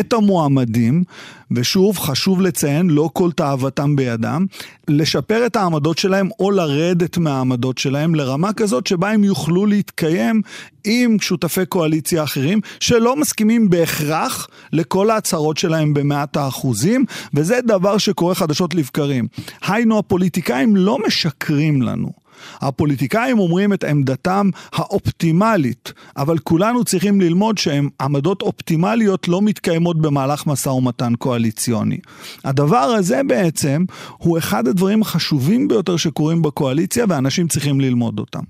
את 0.00 0.12
המועמדים, 0.12 1.04
ושוב, 1.50 1.98
חשוב 1.98 2.40
לציין, 2.40 2.90
לא 2.90 3.10
כל 3.12 3.32
תאוותם 3.32 3.96
בידם, 3.96 4.46
לשפר 4.88 5.46
את 5.46 5.56
העמדות 5.56 5.98
שלהם 5.98 6.28
או 6.40 6.50
לרדת 6.50 7.18
מהעמדות 7.18 7.78
שלהם 7.78 8.14
לרמה 8.14 8.52
כזאת 8.52 8.86
שבה 8.86 9.10
הם 9.10 9.24
יוכלו 9.24 9.66
להתקיים 9.66 10.42
עם 10.84 11.16
שותפי 11.20 11.66
קואליציה 11.66 12.24
אחרים, 12.24 12.60
שלא 12.80 13.16
מסכימים 13.16 13.70
בהכרח 13.70 14.48
לכל 14.72 15.10
ההצהרות 15.10 15.56
שלהם 15.56 15.94
במאת 15.94 16.36
האחוזים, 16.36 17.04
וזה 17.34 17.60
דבר 17.66 17.98
שקורה 17.98 18.34
חדשות 18.34 18.74
לבקרים. 18.74 19.26
היינו, 19.66 19.98
הפוליטיקאים 19.98 20.76
לא 20.76 20.98
משקרים 21.06 21.82
לנו. 21.82 22.23
הפוליטיקאים 22.60 23.38
אומרים 23.38 23.72
את 23.72 23.84
עמדתם 23.84 24.50
האופטימלית, 24.72 25.92
אבל 26.16 26.38
כולנו 26.38 26.84
צריכים 26.84 27.20
ללמוד 27.20 27.58
שהן 27.58 27.88
עמדות 28.00 28.42
אופטימליות 28.42 29.28
לא 29.28 29.42
מתקיימות 29.42 30.00
במהלך 30.00 30.46
משא 30.46 30.68
ומתן 30.68 31.12
קואליציוני. 31.18 31.98
הדבר 32.44 32.76
הזה 32.76 33.20
בעצם 33.26 33.84
הוא 34.18 34.38
אחד 34.38 34.68
הדברים 34.68 35.02
החשובים 35.02 35.68
ביותר 35.68 35.96
שקורים 35.96 36.42
בקואליציה 36.42 37.04
ואנשים 37.08 37.48
צריכים 37.48 37.80
ללמוד 37.80 38.18
אותם. 38.18 38.42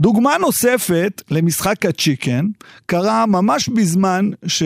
דוגמה 0.00 0.36
נוספת 0.40 1.22
למשחק 1.30 1.86
הצ'יקן 1.86 2.46
קרה 2.86 3.26
ממש 3.26 3.68
בזמן 3.68 4.30
ש... 4.46 4.62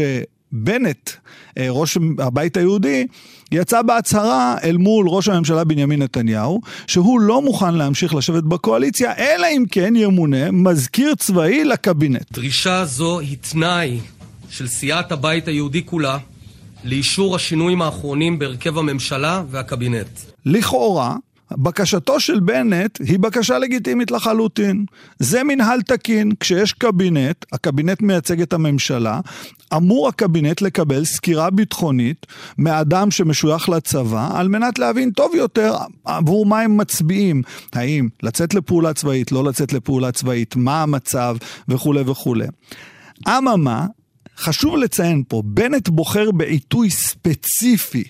בנט, 0.52 1.10
אה, 1.58 1.66
ראש 1.70 1.98
הבית 2.18 2.56
היהודי, 2.56 3.06
יצא 3.52 3.82
בהצהרה 3.82 4.56
אל 4.64 4.76
מול 4.76 5.06
ראש 5.08 5.28
הממשלה 5.28 5.64
בנימין 5.64 6.02
נתניהו, 6.02 6.60
שהוא 6.86 7.20
לא 7.20 7.42
מוכן 7.42 7.74
להמשיך 7.74 8.14
לשבת 8.14 8.42
בקואליציה, 8.42 9.12
אלא 9.18 9.46
אם 9.56 9.64
כן 9.70 9.96
ימונה 9.96 10.50
מזכיר 10.50 11.14
צבאי 11.14 11.64
לקבינט. 11.64 12.32
דרישה 12.32 12.84
זו 12.84 13.18
היא 13.18 13.36
תנאי 13.50 14.00
של 14.50 14.66
סיעת 14.66 15.12
הבית 15.12 15.48
היהודי 15.48 15.86
כולה 15.86 16.18
לאישור 16.84 17.36
השינויים 17.36 17.82
האחרונים 17.82 18.38
בהרכב 18.38 18.78
הממשלה 18.78 19.42
והקבינט. 19.50 20.20
לכאורה, 20.46 21.16
בקשתו 21.52 22.20
של 22.20 22.40
בנט 22.40 22.98
היא 23.00 23.18
בקשה 23.18 23.58
לגיטימית 23.58 24.10
לחלוטין. 24.10 24.84
זה 25.18 25.44
מנהל 25.44 25.82
תקין, 25.82 26.32
כשיש 26.40 26.72
קבינט, 26.72 27.44
הקבינט 27.52 28.02
מייצג 28.02 28.40
את 28.40 28.52
הממשלה, 28.52 29.20
אמור 29.76 30.08
הקבינט 30.08 30.62
לקבל 30.62 31.04
סקירה 31.04 31.50
ביטחונית 31.50 32.26
מאדם 32.58 33.10
שמשוייך 33.10 33.68
לצבא, 33.68 34.30
על 34.34 34.48
מנת 34.48 34.78
להבין 34.78 35.10
טוב 35.10 35.34
יותר 35.34 35.74
עבור 36.04 36.46
מה 36.46 36.60
הם 36.60 36.76
מצביעים. 36.76 37.42
האם 37.72 38.08
לצאת 38.22 38.54
לפעולה 38.54 38.94
צבאית, 38.94 39.32
לא 39.32 39.44
לצאת 39.44 39.72
לפעולה 39.72 40.12
צבאית, 40.12 40.56
מה 40.56 40.82
המצב 40.82 41.36
וכולי 41.68 42.00
וכולי. 42.06 42.46
אממה, 43.28 43.86
חשוב 44.38 44.76
לציין 44.76 45.22
פה, 45.28 45.42
בנט 45.44 45.88
בוחר 45.88 46.30
בעיתוי 46.30 46.90
ספציפי 46.90 48.04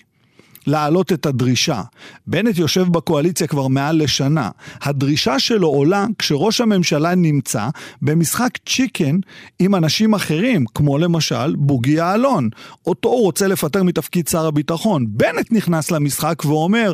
להעלות 0.67 1.13
את 1.13 1.25
הדרישה. 1.25 1.81
בנט 2.27 2.57
יושב 2.57 2.87
בקואליציה 2.87 3.47
כבר 3.47 3.67
מעל 3.67 4.03
לשנה. 4.03 4.49
הדרישה 4.81 5.39
שלו 5.39 5.67
עולה 5.67 6.05
כשראש 6.19 6.61
הממשלה 6.61 7.15
נמצא 7.15 7.67
במשחק 8.01 8.49
צ'יקן 8.69 9.19
עם 9.59 9.75
אנשים 9.75 10.13
אחרים, 10.13 10.65
כמו 10.75 10.97
למשל 10.97 11.55
בוגי 11.55 11.91
יעלון. 11.91 12.49
אותו 12.87 13.09
הוא 13.09 13.21
רוצה 13.21 13.47
לפטר 13.47 13.83
מתפקיד 13.83 14.27
שר 14.27 14.45
הביטחון. 14.45 15.05
בנט 15.09 15.51
נכנס 15.51 15.91
למשחק 15.91 16.45
ואומר, 16.45 16.91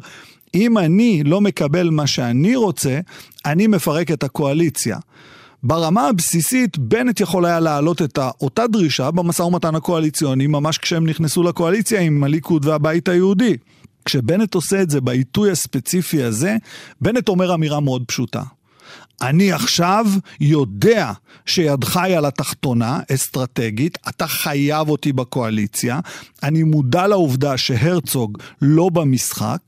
אם 0.55 0.77
אני 0.77 1.23
לא 1.23 1.41
מקבל 1.41 1.89
מה 1.89 2.07
שאני 2.07 2.55
רוצה, 2.55 2.99
אני 3.45 3.67
מפרק 3.67 4.11
את 4.11 4.23
הקואליציה. 4.23 4.97
ברמה 5.63 6.08
הבסיסית, 6.08 6.77
בנט 6.77 7.20
יכול 7.20 7.46
היה 7.46 7.60
להעלות 7.60 8.01
את 8.01 8.20
אותה 8.41 8.67
דרישה 8.67 9.12
במשא 9.12 9.41
ומתן 9.41 9.75
הקואליציוני, 9.75 10.48
ממש 10.48 10.77
כשהם 10.77 11.08
נכנסו 11.08 11.43
לקואליציה 11.43 12.01
עם 12.01 12.24
הליכוד 12.24 12.65
והבית 12.65 13.08
היהודי. 13.08 13.58
כשבנט 14.05 14.53
עושה 14.55 14.82
את 14.82 14.89
זה 14.89 15.01
בעיתוי 15.01 15.51
הספציפי 15.51 16.24
הזה, 16.24 16.58
בנט 17.01 17.29
אומר 17.29 17.53
אמירה 17.53 17.79
מאוד 17.79 18.03
פשוטה. 18.08 18.43
אני 19.22 19.51
עכשיו 19.51 20.05
יודע 20.39 21.12
שידך 21.46 21.98
היא 21.98 22.17
על 22.17 22.25
התחתונה, 22.25 23.00
אסטרטגית, 23.13 23.98
אתה 24.10 24.27
חייב 24.27 24.89
אותי 24.89 25.13
בקואליציה, 25.13 26.00
אני 26.43 26.63
מודע 26.63 27.08
לעובדה 27.08 27.58
שהרצוג 27.58 28.38
לא 28.62 28.89
במשחק, 28.89 29.60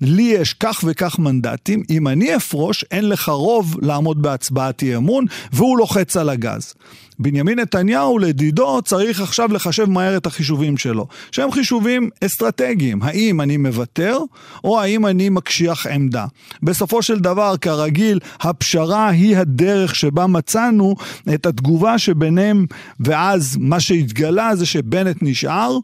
לי 0.00 0.22
יש 0.22 0.54
כך 0.54 0.80
וכך 0.84 1.18
מנדטים, 1.18 1.82
אם 1.90 2.08
אני 2.08 2.36
אפרוש, 2.36 2.84
אין 2.90 3.08
לך 3.08 3.28
רוב 3.28 3.76
לעמוד 3.82 4.22
בהצבעת 4.22 4.82
אי 4.82 4.96
אמון, 4.96 5.24
והוא 5.52 5.78
לוחץ 5.78 6.16
על 6.16 6.28
הגז. 6.28 6.74
בנימין 7.18 7.58
נתניהו 7.58 8.18
לדידו 8.18 8.82
צריך 8.84 9.20
עכשיו 9.20 9.52
לחשב 9.52 9.84
מהר 9.84 10.16
את 10.16 10.26
החישובים 10.26 10.76
שלו, 10.76 11.06
שהם 11.32 11.50
חישובים 11.52 12.10
אסטרטגיים, 12.24 13.02
האם 13.02 13.40
אני 13.40 13.56
מוותר 13.56 14.18
או 14.64 14.80
האם 14.80 15.06
אני 15.06 15.28
מקשיח 15.28 15.86
עמדה. 15.86 16.26
בסופו 16.62 17.02
של 17.02 17.18
דבר, 17.18 17.56
כרגיל, 17.56 18.18
הפשרה 18.40 18.87
היא 18.92 19.36
הדרך 19.36 19.94
שבה 19.94 20.26
מצאנו 20.26 20.94
את 21.34 21.46
התגובה 21.46 21.98
שביניהם, 21.98 22.66
ואז 23.00 23.56
מה 23.60 23.80
שהתגלה 23.80 24.56
זה 24.56 24.66
שבנט 24.66 25.16
נשאר. 25.22 25.78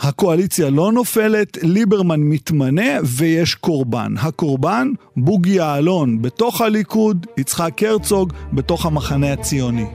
הקואליציה 0.00 0.70
לא 0.70 0.92
נופלת, 0.92 1.58
ליברמן 1.62 2.20
מתמנה 2.20 2.98
ויש 3.04 3.54
קורבן. 3.54 4.14
הקורבן, 4.18 4.88
בוגי 5.16 5.50
יעלון 5.50 6.22
בתוך 6.22 6.60
הליכוד, 6.60 7.26
יצחק 7.36 7.82
הרצוג 7.82 8.32
בתוך 8.52 8.86
המחנה 8.86 9.32
הציוני. 9.32 9.86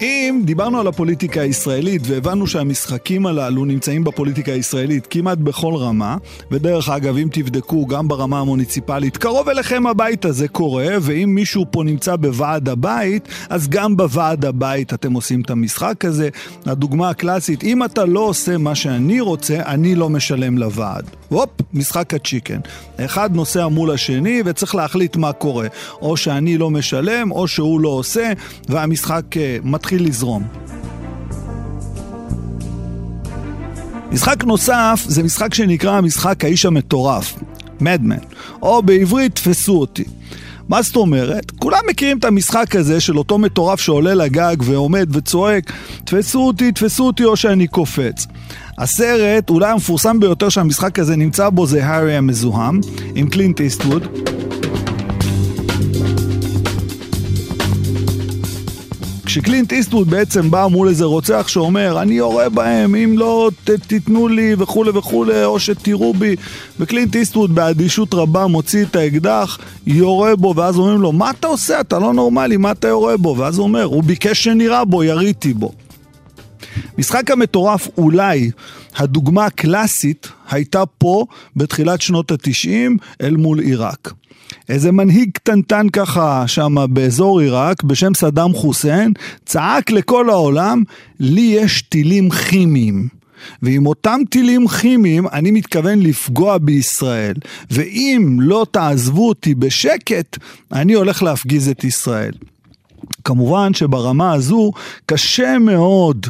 אם 0.00 0.40
דיברנו 0.44 0.80
על 0.80 0.86
הפוליטיקה 0.86 1.40
הישראלית 1.40 2.02
והבנו 2.04 2.46
שהמשחקים 2.46 3.26
הללו 3.26 3.64
נמצאים 3.64 4.04
בפוליטיקה 4.04 4.52
הישראלית 4.52 5.06
כמעט 5.10 5.38
בכל 5.38 5.74
רמה, 5.74 6.16
ודרך 6.50 6.88
אגב, 6.88 7.16
אם 7.16 7.28
תבדקו 7.32 7.86
גם 7.86 8.08
ברמה 8.08 8.40
המוניציפלית, 8.40 9.16
קרוב 9.16 9.48
אליכם 9.48 9.86
הביתה 9.86 10.32
זה 10.32 10.48
קורה, 10.48 10.86
ואם 11.00 11.34
מישהו 11.34 11.66
פה 11.70 11.82
נמצא 11.84 12.16
בוועד 12.16 12.68
הבית, 12.68 13.28
אז 13.48 13.68
גם 13.68 13.96
בוועד 13.96 14.44
הבית 14.44 14.94
אתם 14.94 15.12
עושים 15.12 15.40
את 15.40 15.50
המשחק 15.50 16.04
הזה. 16.04 16.28
הדוגמה 16.66 17.10
הקלאסית, 17.10 17.64
אם 17.64 17.84
אתה 17.84 18.04
לא 18.04 18.20
עושה 18.20 18.58
מה 18.58 18.74
שאני 18.74 19.20
רוצה, 19.20 19.56
אני 19.66 19.94
לא 19.94 20.10
משלם 20.10 20.58
לוועד. 20.58 21.04
הופ, 21.28 21.50
משחק 21.74 22.14
הצ'יקן. 22.14 22.60
אחד 22.96 23.36
נוסע 23.36 23.68
מול 23.68 23.90
השני 23.90 24.42
וצריך 24.44 24.74
להחליט 24.74 25.16
מה 25.16 25.32
קורה. 25.32 25.66
או 26.02 26.16
שאני 26.16 26.58
לא 26.58 26.70
משלם, 26.70 27.30
או 27.30 27.48
שהוא 27.48 27.80
לא 27.80 27.88
עושה, 27.88 28.32
והמשחק 28.68 29.24
uh, 29.32 29.66
מתחיל 29.88 30.08
לזרום. 30.08 30.42
משחק 34.12 34.44
נוסף 34.44 35.04
זה 35.06 35.22
משחק 35.22 35.54
שנקרא 35.54 36.00
משחק 36.00 36.44
האיש 36.44 36.66
המטורף, 36.66 37.34
מדמן, 37.80 38.16
או 38.62 38.82
בעברית 38.82 39.34
תפסו 39.34 39.80
אותי. 39.80 40.04
מה 40.68 40.82
זאת 40.82 40.96
אומרת? 40.96 41.50
כולם 41.50 41.78
מכירים 41.90 42.18
את 42.18 42.24
המשחק 42.24 42.76
הזה 42.76 43.00
של 43.00 43.18
אותו 43.18 43.38
מטורף 43.38 43.80
שעולה 43.80 44.14
לגג 44.14 44.56
ועומד 44.60 45.16
וצועק 45.16 45.72
תפסו 46.04 46.46
אותי, 46.46 46.72
תפסו 46.72 47.06
אותי 47.06 47.24
או 47.24 47.36
שאני 47.36 47.66
קופץ. 47.66 48.26
הסרט, 48.78 49.50
אולי 49.50 49.70
המפורסם 49.70 50.20
ביותר 50.20 50.48
שהמשחק 50.48 50.98
הזה 50.98 51.16
נמצא 51.16 51.48
בו 51.50 51.66
זה 51.66 51.86
הארי 51.86 52.16
המזוהם, 52.16 52.80
עם 53.14 53.28
קלינט 53.28 53.60
איסטווד. 53.60 54.06
כשקלינט 59.28 59.72
איסטווד 59.72 60.10
בעצם 60.10 60.50
בא 60.50 60.66
מול 60.70 60.88
איזה 60.88 61.04
רוצח 61.04 61.48
שאומר 61.48 62.02
אני 62.02 62.14
יורה 62.14 62.48
בהם 62.48 62.94
אם 62.94 63.18
לא 63.18 63.50
ת, 63.64 63.70
תיתנו 63.70 64.28
לי 64.28 64.54
וכולי 64.58 64.90
וכולי 64.90 65.44
או 65.44 65.60
שתראו 65.60 66.14
בי. 66.14 66.36
וקלינט 66.80 67.16
איסטווד 67.16 67.54
באדישות 67.54 68.14
רבה 68.14 68.46
מוציא 68.46 68.84
את 68.84 68.96
האקדח 68.96 69.58
יורה 69.86 70.36
בו 70.36 70.54
ואז 70.56 70.78
אומרים 70.78 71.00
לו 71.00 71.12
מה 71.12 71.30
אתה 71.30 71.46
עושה? 71.46 71.80
אתה 71.80 71.98
לא 71.98 72.12
נורמלי 72.12 72.56
מה 72.56 72.70
אתה 72.70 72.88
יורה 72.88 73.16
בו? 73.16 73.36
ואז 73.38 73.58
הוא 73.58 73.64
אומר 73.64 73.84
הוא 73.84 74.02
ביקש 74.04 74.44
שנירה 74.44 74.84
בו 74.84 75.04
יריתי 75.04 75.54
בו. 75.54 75.72
משחק 76.98 77.30
המטורף 77.30 77.88
אולי 77.98 78.50
הדוגמה 78.96 79.46
הקלאסית 79.46 80.28
הייתה 80.50 80.86
פה 80.98 81.24
בתחילת 81.56 82.00
שנות 82.00 82.30
התשעים 82.30 82.96
אל 83.20 83.36
מול 83.36 83.60
עיראק. 83.60 84.12
איזה 84.68 84.92
מנהיג 84.92 85.30
קטנטן 85.32 85.88
ככה 85.88 86.44
שם 86.46 86.74
באזור 86.90 87.40
עיראק 87.40 87.82
בשם 87.82 88.14
סדאם 88.14 88.52
חוסיין 88.52 89.12
צעק 89.46 89.90
לכל 89.90 90.30
העולם 90.30 90.82
לי 91.20 91.40
יש 91.40 91.82
טילים 91.82 92.30
כימיים 92.30 93.08
ועם 93.62 93.86
אותם 93.86 94.20
טילים 94.30 94.68
כימיים 94.68 95.26
אני 95.32 95.50
מתכוון 95.50 95.98
לפגוע 95.98 96.58
בישראל 96.58 97.34
ואם 97.70 98.36
לא 98.40 98.66
תעזבו 98.70 99.28
אותי 99.28 99.54
בשקט 99.54 100.38
אני 100.72 100.92
הולך 100.92 101.22
להפגיז 101.22 101.68
את 101.68 101.84
ישראל. 101.84 102.32
כמובן 103.24 103.74
שברמה 103.74 104.32
הזו 104.32 104.72
קשה 105.06 105.58
מאוד 105.58 106.26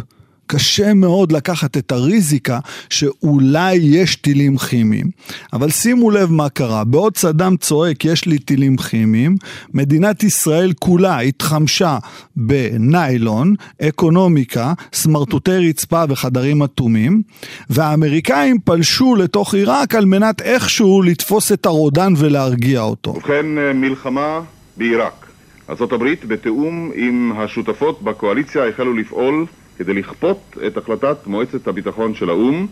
קשה 0.48 0.94
מאוד 0.94 1.32
לקחת 1.32 1.76
את 1.76 1.92
הריזיקה 1.92 2.58
שאולי 2.90 3.74
יש 3.74 4.16
טילים 4.16 4.56
כימיים. 4.56 5.06
אבל 5.52 5.70
שימו 5.70 6.10
לב 6.10 6.30
מה 6.30 6.48
קרה, 6.48 6.84
בעוד 6.84 7.16
סדאם 7.16 7.56
צועק 7.56 8.04
יש 8.04 8.26
לי 8.26 8.38
טילים 8.38 8.76
כימיים, 8.76 9.36
מדינת 9.74 10.22
ישראל 10.22 10.72
כולה 10.78 11.18
התחמשה 11.18 11.98
בניילון, 12.36 13.54
אקונומיקה, 13.82 14.72
סמרטוטי 14.92 15.68
רצפה 15.68 16.04
וחדרים 16.08 16.62
אטומים, 16.62 17.22
והאמריקאים 17.70 18.58
פלשו 18.64 19.16
לתוך 19.16 19.54
עיראק 19.54 19.94
על 19.94 20.04
מנת 20.04 20.42
איכשהו 20.42 21.02
לתפוס 21.02 21.52
את 21.52 21.66
הרודן 21.66 22.12
ולהרגיע 22.16 22.80
אותו. 22.80 23.10
ובכן 23.10 23.46
מלחמה 23.74 24.40
בעיראק. 24.76 25.26
ארה"ב 25.70 26.04
בתיאום 26.28 26.90
עם 26.94 27.32
השותפות 27.36 28.02
בקואליציה 28.02 28.68
החלו 28.68 28.92
לפעול 28.92 29.46
כדי 29.78 29.94
לכפות 29.94 30.56
את 30.66 30.76
החלטת 30.76 31.16
מועצת 31.26 31.66
הביטחון 31.66 32.14
של 32.14 32.30
האו"ם 32.30 32.66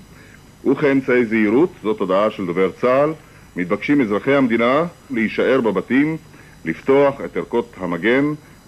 וכאמצעי 0.71 1.27
זהירות, 1.27 1.73
זאת 1.83 2.01
הודעה 2.01 2.31
של 2.31 2.47
דובר 2.47 2.71
צה"ל, 2.81 3.13
מתבקשים 3.57 4.01
אזרחי 4.01 4.35
המדינה 4.35 4.85
להישאר 5.11 5.61
בבתים, 5.61 6.17
לפתוח 6.65 7.15
את 7.25 7.37
ערכות 7.37 7.75
המגן 7.77 8.25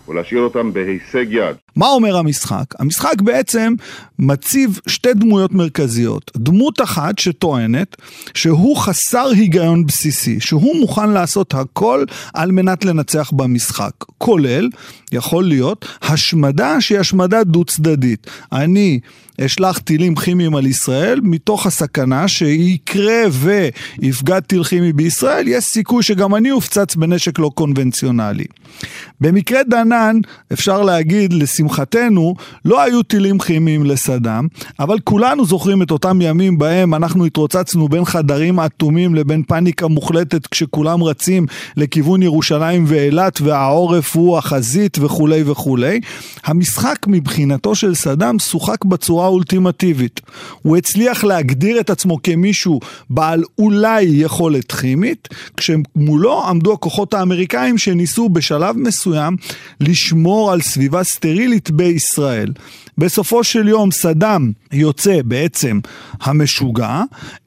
ולהשאיר 0.09 0.40
אותם 0.40 0.73
בהישג 0.73 1.26
יד. 1.30 1.57
מה 1.76 1.87
אומר 1.87 2.16
המשחק? 2.16 2.64
המשחק 2.78 3.23
בעצם 3.23 3.75
מציב 4.18 4.80
שתי 4.87 5.14
דמויות 5.14 5.52
מרכזיות. 5.52 6.30
דמות 6.37 6.80
אחת 6.80 7.18
שטוענת 7.18 7.97
שהוא 8.35 8.76
חסר 8.76 9.28
היגיון 9.37 9.87
בסיסי, 9.87 10.40
שהוא 10.40 10.76
מוכן 10.80 11.11
לעשות 11.11 11.54
הכל 11.54 12.04
על 12.35 12.52
מנת 12.52 12.85
לנצח 12.85 13.30
במשחק, 13.33 13.92
כולל, 14.18 14.68
יכול 15.12 15.44
להיות, 15.44 15.86
השמדה 16.02 16.80
שהיא 16.80 16.98
השמדה 16.98 17.44
דו 17.44 17.64
צדדית. 17.64 18.26
אני 18.52 19.00
אשלח 19.40 19.78
טילים 19.78 20.14
כימיים 20.14 20.56
על 20.56 20.66
ישראל, 20.66 21.20
מתוך 21.22 21.66
הסכנה 21.66 22.28
שיקרה 22.28 23.22
ויפגע 23.30 24.40
טיל 24.40 24.64
כימי 24.64 24.92
בישראל, 24.92 25.48
יש 25.48 25.64
סיכוי 25.64 26.02
שגם 26.02 26.35
אני 26.35 26.50
אופצץ 26.50 26.96
בנשק 26.96 27.38
לא 27.38 27.50
קונבנציונלי. 27.54 28.44
במקרה 29.20 29.62
דנן, 29.62 30.16
אפשר 30.52 30.83
להגיד, 30.83 31.33
לשמחתנו, 31.33 32.35
לא 32.64 32.83
היו 32.83 33.02
טילים 33.02 33.38
כימיים 33.38 33.85
לסדאם, 33.85 34.46
אבל 34.80 34.98
כולנו 35.04 35.46
זוכרים 35.46 35.83
את 35.83 35.90
אותם 35.90 36.18
ימים 36.22 36.59
בהם 36.59 36.94
אנחנו 36.94 37.24
התרוצצנו 37.24 37.88
בין 37.88 38.04
חדרים 38.04 38.61
אטומים 38.61 39.14
לבין 39.14 39.42
פאניקה 39.42 39.88
מוחלטת 39.88 40.46
כשכולם 40.46 41.02
רצים 41.02 41.46
לכיוון 41.76 42.22
ירושלים 42.22 42.85
ואילת 42.87 43.40
והעורף 43.40 44.16
הוא 44.16 44.38
החזית 44.38 44.97
וכולי 45.00 45.42
וכולי. 45.46 46.00
המשחק 46.44 46.98
מבחינתו 47.06 47.74
של 47.74 47.94
סדאם 47.94 48.38
שוחק 48.38 48.84
בצורה 48.84 49.24
האולטימטיבית. 49.24 50.20
הוא 50.62 50.76
הצליח 50.76 51.24
להגדיר 51.24 51.80
את 51.80 51.90
עצמו 51.90 52.22
כמישהו 52.22 52.80
בעל 53.11 53.44
אולי 53.58 54.02
יכולת 54.02 54.72
כימית, 54.72 55.28
כשמולו 55.56 56.44
עמדו 56.46 56.72
הכוחות 56.72 57.14
האמריקאים 57.14 57.78
שניסו 57.78 58.28
בשלב 58.28 58.76
מסוים 58.76 59.37
לשמור 59.80 60.52
על 60.52 60.61
סביבה 60.61 61.04
סטרילית 61.04 61.70
בישראל. 61.70 62.52
בסופו 62.98 63.44
של 63.44 63.68
יום 63.68 63.90
סדאם 63.90 64.52
יוצא 64.72 65.20
בעצם 65.24 65.80
המשוגע, 66.20 67.02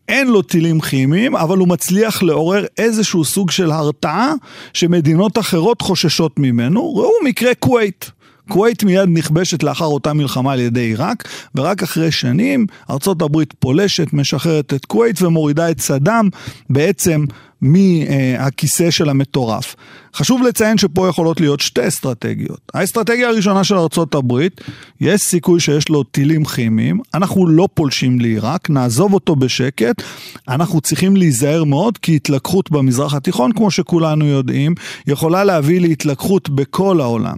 אין 0.07 0.27
לו 0.27 0.41
טילים 0.41 0.79
כימיים, 0.79 1.35
אבל 1.35 1.57
הוא 1.57 1.67
מצליח 1.67 2.23
לעורר 2.23 2.65
איזשהו 2.77 3.25
סוג 3.25 3.51
של 3.51 3.71
הרתעה 3.71 4.33
שמדינות 4.73 5.37
אחרות 5.37 5.81
חוששות 5.81 6.39
ממנו. 6.39 6.95
ראו 6.95 7.11
מקרה 7.25 7.55
כווית. 7.55 8.11
כווית 8.49 8.83
מיד 8.83 9.09
נכבשת 9.13 9.63
לאחר 9.63 9.85
אותה 9.85 10.13
מלחמה 10.13 10.53
על 10.53 10.59
ידי 10.59 10.79
עיראק, 10.79 11.27
ורק 11.55 11.83
אחרי 11.83 12.11
שנים 12.11 12.65
ארצות 12.89 13.21
הברית 13.21 13.53
פולשת, 13.59 14.13
משחררת 14.13 14.73
את 14.73 14.85
כווית 14.85 15.21
ומורידה 15.21 15.71
את 15.71 15.79
סדאם 15.81 16.29
בעצם 16.69 17.25
מהכיסא 17.61 18.91
של 18.91 19.09
המטורף. 19.09 19.75
חשוב 20.15 20.41
לציין 20.43 20.77
שפה 20.77 21.07
יכולות 21.07 21.41
להיות 21.41 21.59
שתי 21.59 21.87
אסטרטגיות. 21.87 22.59
האסטרטגיה 22.73 23.29
הראשונה 23.29 23.63
של 23.63 23.75
ארצות 23.75 24.15
הברית, 24.15 24.61
יש 25.01 25.21
סיכוי 25.21 25.59
שיש 25.59 25.89
לו 25.89 26.03
טילים 26.03 26.45
כימיים, 26.45 26.99
אנחנו 27.13 27.47
לא 27.47 27.67
פולשים 27.73 28.19
לעיראק, 28.19 28.69
נעזוב 28.69 29.13
אותו 29.13 29.35
בשקט, 29.35 30.03
אנחנו 30.47 30.81
צריכים 30.81 31.17
להיזהר 31.17 31.63
מאוד 31.63 31.97
כי 31.97 32.15
התלקחות 32.15 32.71
במזרח 32.71 33.13
התיכון, 33.13 33.51
כמו 33.51 33.71
שכולנו 33.71 34.25
יודעים, 34.25 34.75
יכולה 35.07 35.43
להביא 35.43 35.81
להתלקחות 35.81 36.49
בכל 36.49 37.01
העולם. 37.01 37.35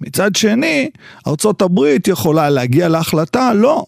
מצד 0.00 0.36
שני, 0.36 0.90
ארצות 1.26 1.62
הברית 1.62 2.08
יכולה 2.08 2.50
להגיע 2.50 2.88
להחלטה, 2.88 3.54
לא, 3.54 3.84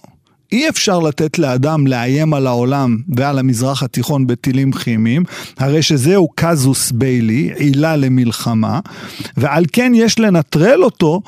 אי 0.52 0.68
אפשר 0.68 0.98
לתת 0.98 1.38
לאדם 1.38 1.86
לאיים 1.86 2.34
על 2.34 2.46
העולם 2.46 2.96
ועל 3.08 3.38
המזרח 3.38 3.82
התיכון 3.82 4.26
בטילים 4.26 4.72
כימיים, 4.72 5.24
הרי 5.58 5.82
שזהו 5.82 6.28
קזוס 6.34 6.92
ביילי, 6.92 7.50
עילה 7.56 7.96
למלחמה, 7.96 8.80
ועל 9.36 9.64
כן 9.72 9.92
יש 9.94 10.18
לנטרל 10.18 10.84
אותו 10.84 11.20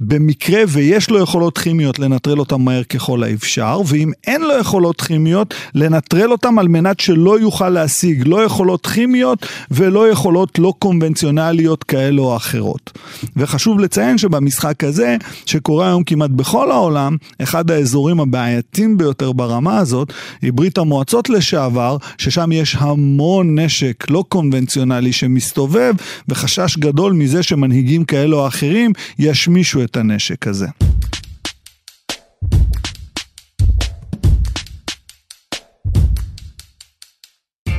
במקרה 0.00 0.62
ויש 0.68 1.10
לו 1.10 1.18
יכולות 1.18 1.58
כימיות 1.58 1.98
לנטרל 1.98 2.38
אותם 2.38 2.62
מהר 2.62 2.82
ככל 2.82 3.22
האפשר, 3.22 3.80
ואם 3.86 4.10
אין 4.26 4.40
לו 4.42 4.58
יכולות 4.58 5.00
כימיות, 5.00 5.54
לנטרל 5.74 6.32
אותם 6.32 6.58
על 6.58 6.68
מנת 6.68 7.00
שלא 7.00 7.40
יוכל 7.40 7.68
להשיג 7.68 8.22
לא 8.26 8.44
יכולות 8.44 8.86
כימיות 8.86 9.46
ולא 9.70 10.08
יכולות 10.08 10.58
לא 10.58 10.72
קונבנציונליות 10.78 11.84
כאלו 11.84 12.24
או 12.24 12.36
אחרות. 12.36 12.98
וחשוב 13.36 13.80
לציין 13.80 14.18
שבמשחק 14.18 14.84
הזה, 14.84 15.16
שקורה 15.46 15.86
היום 15.86 16.04
כמעט 16.04 16.30
בכל 16.30 16.70
העולם, 16.70 17.16
אחד 17.42 17.70
האזורים 17.70 18.20
הבעייתיים 18.20 18.69
הבולטים 18.70 18.98
ביותר 18.98 19.32
ברמה 19.32 19.78
הזאת 19.78 20.12
היא 20.42 20.52
ברית 20.52 20.78
המועצות 20.78 21.28
לשעבר, 21.28 21.96
ששם 22.18 22.52
יש 22.52 22.76
המון 22.78 23.58
נשק 23.58 24.10
לא 24.10 24.24
קונבנציונלי 24.28 25.12
שמסתובב, 25.12 25.94
וחשש 26.28 26.78
גדול 26.78 27.12
מזה 27.12 27.42
שמנהיגים 27.42 28.04
כאלו 28.04 28.40
או 28.40 28.46
אחרים 28.46 28.92
ישמישו 29.18 29.84
את 29.84 29.96
הנשק 29.96 30.46
הזה. 30.46 30.66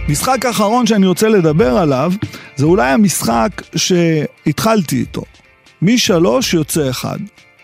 משחק 0.10 0.46
האחרון 0.46 0.88
שאני 0.88 1.08
רוצה 1.08 1.30
לדבר 1.30 1.78
עליו, 1.78 2.14
זה 2.56 2.66
אולי 2.66 2.92
המשחק 2.92 3.62
שהתחלתי 3.76 4.96
איתו. 5.00 5.24
משלוש 5.82 6.54
יוצא 6.54 6.90
אחד. 6.90 7.20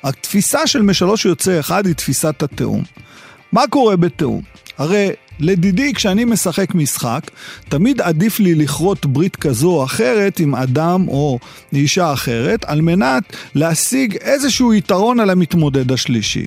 התפיסה 0.08 0.68
של 0.68 0.82
משלוש 0.82 1.26
יוצא 1.26 1.60
אחד 1.60 1.86
היא 1.86 1.96
תפיסת 1.96 2.44
התיאום. 2.44 2.84
מה 3.52 3.68
קורה 3.70 3.96
בתיאום? 3.96 4.42
הרי 4.78 5.10
לדידי, 5.40 5.94
כשאני 5.94 6.26
משחק 6.26 6.76
משחק, 6.76 7.22
תמיד 7.70 8.02
עדיף 8.02 8.40
לי 8.40 8.56
לכרות 8.56 9.06
ברית 9.06 9.36
כזו 9.36 9.72
או 9.72 9.84
אחרת 9.84 10.40
עם 10.40 10.56
אדם 10.56 11.08
או 11.08 11.40
אישה 11.74 12.14
אחרת, 12.14 12.66
על 12.66 12.82
מנת 12.82 13.24
להשיג 13.56 14.16
איזשהו 14.16 14.74
יתרון 14.74 15.20
על 15.20 15.30
המתמודד 15.30 15.92
השלישי. 15.92 16.46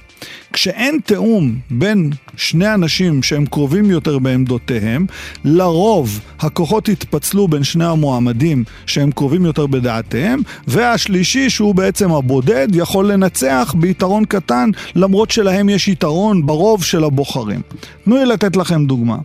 כשאין 0.52 0.98
תיאום 1.04 1.54
בין 1.70 2.10
שני 2.36 2.74
אנשים 2.74 3.22
שהם 3.22 3.46
קרובים 3.46 3.90
יותר 3.90 4.18
בעמדותיהם, 4.18 5.06
לרוב 5.44 6.20
הכוחות 6.40 6.88
יתפצלו 6.88 7.48
בין 7.48 7.64
שני 7.64 7.84
המועמדים 7.84 8.64
שהם 8.86 9.10
קרובים 9.10 9.44
יותר 9.44 9.66
בדעתיהם, 9.66 10.40
והשלישי, 10.66 11.50
שהוא 11.50 11.74
בעצם 11.74 12.12
הבודד, 12.12 12.68
יכול 12.72 13.12
לנצח 13.12 13.74
ביתרון 13.78 14.24
קטן, 14.24 14.70
למרות 14.94 15.30
שלהם 15.30 15.68
יש 15.68 15.88
יתרון 15.88 16.46
ברוב 16.46 16.84
של 16.84 17.04
הבוחרים. 17.04 17.60
תנו 18.04 18.16
לי 18.16 18.26
לתת 18.26 18.56
לכם 18.56 18.86
דוגמה. 18.86 19.16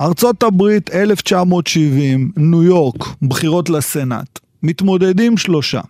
ארצות 0.00 0.42
הברית 0.42 0.90
1970, 0.94 2.30
ניו 2.36 2.62
יורק, 2.62 3.04
בחירות 3.22 3.70
לסנאט. 3.70 4.38
מתמודדים 4.62 5.36
שלושה. 5.36 5.80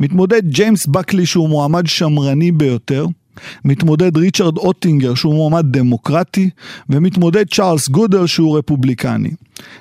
מתמודד 0.00 0.48
ג'יימס 0.48 0.86
בקלי 0.86 1.26
שהוא 1.26 1.48
מועמד 1.48 1.86
שמרני 1.86 2.52
ביותר, 2.52 3.06
מתמודד 3.64 4.16
ריצ'רד 4.16 4.56
אוטינגר 4.56 5.14
שהוא 5.14 5.34
מועמד 5.34 5.76
דמוקרטי, 5.76 6.50
ומתמודד 6.90 7.48
צ'ארלס 7.48 7.88
גודל 7.88 8.26
שהוא 8.26 8.58
רפובליקני. 8.58 9.30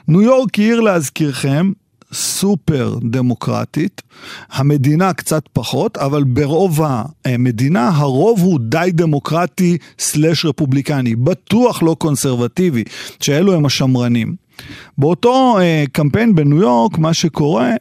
ניו 0.07 0.21
יורק 0.21 0.55
היא 0.55 0.65
עיר 0.65 0.79
להזכירכם 0.79 1.71
סופר 2.13 2.95
דמוקרטית, 3.03 4.01
המדינה 4.51 5.13
קצת 5.13 5.43
פחות, 5.53 5.97
אבל 5.97 6.23
ברוב 6.23 6.81
המדינה 7.25 7.89
הרוב 7.89 8.39
הוא 8.39 8.59
די 8.61 8.89
דמוקרטי 8.93 9.77
סלש 9.99 10.45
רפובליקני, 10.45 11.15
בטוח 11.15 11.83
לא 11.83 11.95
קונסרבטיבי, 11.99 12.83
שאלו 13.19 13.53
הם 13.53 13.65
השמרנים. 13.65 14.46
באותו 14.97 15.57
uh, 15.57 15.89
קמפיין 15.91 16.35
בניו 16.35 16.57
יורק, 16.57 16.97
מה 16.97 17.13
שקורה, 17.13 17.71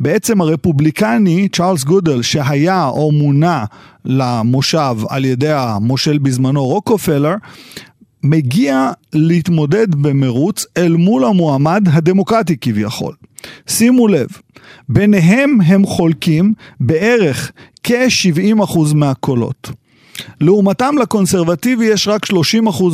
בעצם 0.00 0.40
הרפובליקני, 0.40 1.48
צ'ארלס 1.48 1.84
גודל, 1.84 2.22
שהיה 2.22 2.86
או 2.86 3.12
מונה 3.12 3.64
למושב 4.04 4.96
על 5.08 5.24
ידי 5.24 5.52
המושל 5.52 6.18
בזמנו 6.18 6.64
רוקופלר, 6.64 7.34
מגיע 8.22 8.90
להתמודד 9.12 9.94
במרוץ 9.94 10.66
אל 10.76 10.92
מול 10.92 11.24
המועמד 11.24 11.88
הדמוקרטי 11.92 12.56
כביכול. 12.60 13.14
שימו 13.66 14.08
לב, 14.08 14.28
ביניהם 14.88 15.58
הם 15.66 15.86
חולקים 15.86 16.52
בערך 16.80 17.52
כ-70% 17.82 18.94
מהקולות. 18.94 19.70
לעומתם 20.40 20.94
לקונסרבטיבי 21.02 21.84
יש 21.84 22.08
רק 22.08 22.26
30% 22.26 22.34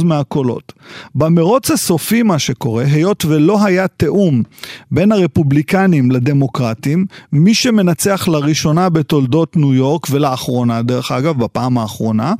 מהקולות. 0.04 0.72
במרוץ 1.14 1.70
הסופי 1.70 2.22
מה 2.22 2.38
שקורה, 2.38 2.84
היות 2.84 3.24
ולא 3.24 3.64
היה 3.64 3.88
תיאום 3.88 4.42
בין 4.90 5.12
הרפובליקנים 5.12 6.10
לדמוקרטים, 6.10 7.06
מי 7.32 7.54
שמנצח 7.54 8.28
לראשונה 8.28 8.88
בתולדות 8.88 9.56
ניו 9.56 9.74
יורק, 9.74 10.06
ולאחרונה 10.10 10.82
דרך 10.82 11.12
אגב, 11.12 11.44
בפעם 11.44 11.78
האחרונה, 11.78 12.34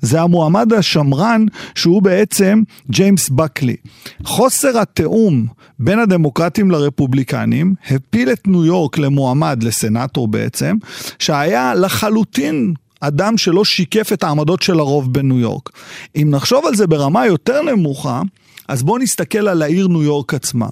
זה 0.00 0.20
המועמד 0.20 0.72
השמרן 0.72 1.44
שהוא 1.74 2.02
בעצם 2.02 2.62
ג'יימס 2.90 3.28
בקלי. 3.28 3.76
חוסר 4.24 4.78
התיאום 4.78 5.46
בין 5.78 5.98
הדמוקרטים 5.98 6.70
לרפובליקנים 6.70 7.74
הפיל 7.90 8.32
את 8.32 8.46
ניו 8.46 8.64
יורק 8.64 8.98
למועמד, 8.98 9.62
לסנאטור 9.62 10.28
בעצם, 10.28 10.76
שהיה 11.18 11.74
לחלוטין 11.74 12.74
אדם 13.00 13.38
שלא 13.38 13.64
שיקף 13.64 14.12
את 14.12 14.24
העמדות 14.24 14.62
של 14.62 14.78
הרוב 14.78 15.12
בניו 15.12 15.38
יורק. 15.38 15.70
אם 16.16 16.28
נחשוב 16.30 16.66
על 16.66 16.74
זה 16.74 16.86
ברמה 16.86 17.26
יותר 17.26 17.62
נמוכה, 17.62 18.22
אז 18.68 18.82
בואו 18.82 18.98
נסתכל 18.98 19.48
על 19.48 19.62
העיר 19.62 19.88
ניו 19.88 20.02
יורק 20.02 20.34
עצמה. 20.34 20.66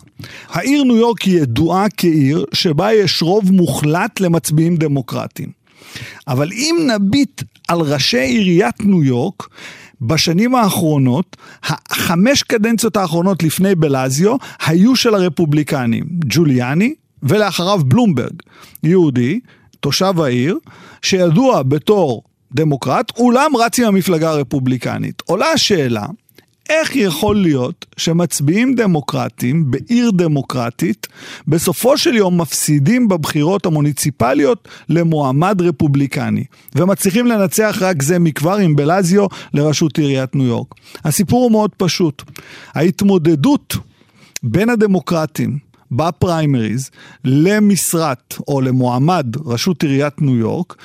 העיר 0.49 0.85
ניו 0.85 0.97
יורק 0.97 1.23
היא 1.23 1.41
ידועה 1.41 1.87
כעיר 1.97 2.45
שבה 2.55 2.93
יש 2.93 3.23
רוב 3.23 3.53
מוחלט 3.53 4.21
למצביעים 4.21 4.77
דמוקרטיים. 4.77 5.49
אבל 6.29 6.53
אם 6.53 6.88
נביט 6.95 7.43
על 7.69 7.81
ראשי 7.81 8.19
עיריית 8.19 8.81
ניו 8.81 9.05
יורק, 9.05 9.49
בשנים 10.01 10.55
האחרונות, 10.55 11.37
החמש 11.67 12.43
קדנציות 12.43 12.97
האחרונות 12.97 13.43
לפני 13.43 13.75
בלזיו, 13.75 14.37
היו 14.67 14.97
של 14.97 15.14
הרפובליקנים. 15.14 16.05
ג'וליאני, 16.25 16.95
ולאחריו 17.23 17.81
בלומברג, 17.85 18.33
יהודי, 18.83 19.41
תושב 19.81 20.21
העיר, 20.21 20.59
שידוע 21.03 21.62
בתור 21.62 22.23
דמוקרט, 22.53 23.12
אולם 23.17 23.57
רץ 23.57 23.79
עם 23.79 23.85
המפלגה 23.87 24.31
הרפובליקנית. 24.31 25.23
עולה 25.27 25.47
השאלה, 25.47 26.07
איך 26.69 26.97
יכול 26.97 27.37
להיות 27.37 27.87
שמצביעים 27.97 28.75
דמוקרטים 28.75 29.71
בעיר 29.71 30.11
דמוקרטית 30.11 31.07
בסופו 31.49 31.99
של 31.99 32.14
יום 32.14 32.41
מפסידים 32.41 33.09
בבחירות 33.09 33.67
המוניציפליות 33.67 34.69
למועמד 34.88 35.62
רפובליקני 35.62 36.45
ומצליחים 36.75 37.27
לנצח 37.27 37.79
רק 37.81 38.03
זה 38.03 38.19
מכבר 38.19 38.57
עם 38.57 38.77
בלזיו 38.77 39.27
לראשות 39.55 39.99
עיריית 39.99 40.35
ניו 40.35 40.47
יורק? 40.47 40.75
הסיפור 41.05 41.43
הוא 41.43 41.51
מאוד 41.51 41.71
פשוט. 41.77 42.23
ההתמודדות 42.75 43.77
בין 44.43 44.71
הדמוקרטים 44.71 45.68
בפריימריז 45.90 46.90
למשרת 47.24 48.35
או 48.48 48.61
למועמד 48.61 49.27
ראשות 49.44 49.83
עיריית 49.83 50.22
ניו 50.22 50.37
יורק 50.37 50.77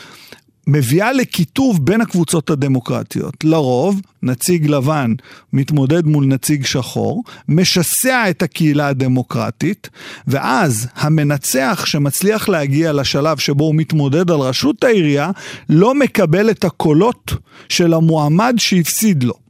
מביאה 0.67 1.13
לקיטוב 1.13 1.85
בין 1.85 2.01
הקבוצות 2.01 2.49
הדמוקרטיות. 2.49 3.43
לרוב, 3.43 4.01
נציג 4.23 4.67
לבן 4.69 5.13
מתמודד 5.53 6.05
מול 6.05 6.25
נציג 6.25 6.65
שחור, 6.65 7.23
משסע 7.49 8.29
את 8.29 8.41
הקהילה 8.41 8.87
הדמוקרטית, 8.87 9.89
ואז 10.27 10.87
המנצח 10.95 11.83
שמצליח 11.85 12.49
להגיע 12.49 12.93
לשלב 12.93 13.37
שבו 13.37 13.63
הוא 13.63 13.75
מתמודד 13.75 14.31
על 14.31 14.37
ראשות 14.37 14.83
העירייה, 14.83 15.31
לא 15.69 15.95
מקבל 15.95 16.49
את 16.49 16.63
הקולות 16.63 17.33
של 17.69 17.93
המועמד 17.93 18.55
שהפסיד 18.57 19.23
לו. 19.23 19.42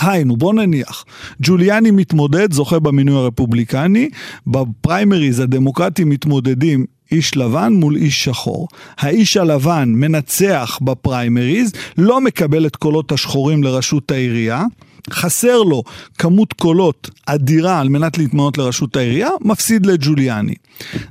היינו, 0.00 0.36
בוא 0.36 0.54
נניח, 0.54 1.04
ג'וליאני 1.42 1.90
מתמודד, 1.90 2.52
זוכה 2.52 2.78
במינוי 2.78 3.16
הרפובליקני, 3.16 4.08
בפריימריז 4.46 5.40
הדמוקרטים 5.40 6.08
מתמודדים 6.08 6.84
איש 7.12 7.36
לבן 7.36 7.72
מול 7.72 7.96
איש 7.96 8.24
שחור. 8.24 8.68
האיש 8.98 9.36
הלבן 9.36 9.88
מנצח 9.88 10.78
בפריימריז, 10.82 11.72
לא 11.98 12.20
מקבל 12.20 12.66
את 12.66 12.76
קולות 12.76 13.12
השחורים 13.12 13.62
לראשות 13.62 14.10
העירייה. 14.10 14.64
חסר 15.10 15.62
לו 15.62 15.82
כמות 16.18 16.52
קולות 16.52 17.10
אדירה 17.26 17.80
על 17.80 17.88
מנת 17.88 18.18
להתמנות 18.18 18.58
לראשות 18.58 18.96
העירייה, 18.96 19.28
מפסיד 19.40 19.86
לג'וליאני. 19.86 20.54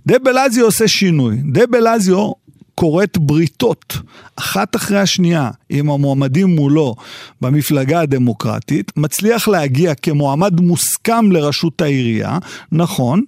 דה 0.08 0.20
בלזיו 0.20 0.66
עושה 0.66 0.88
שינוי. 0.88 1.36
דה 1.52 1.68
בלזיו 1.68 2.32
כורת 2.76 3.18
בריתות 3.18 3.98
אחת 4.36 4.76
אחרי 4.76 5.00
השנייה 5.00 5.50
עם 5.70 5.90
המועמדים 5.90 6.56
מולו 6.56 6.96
במפלגה 7.42 8.02
הדמוקרטית, 8.02 8.92
מצליח 8.98 9.48
להגיע 9.48 9.96
כמועמד 9.96 10.62
מוסכם 10.62 11.32
לראשות 11.32 11.82
העירייה, 11.82 12.38
נכון, 12.72 13.22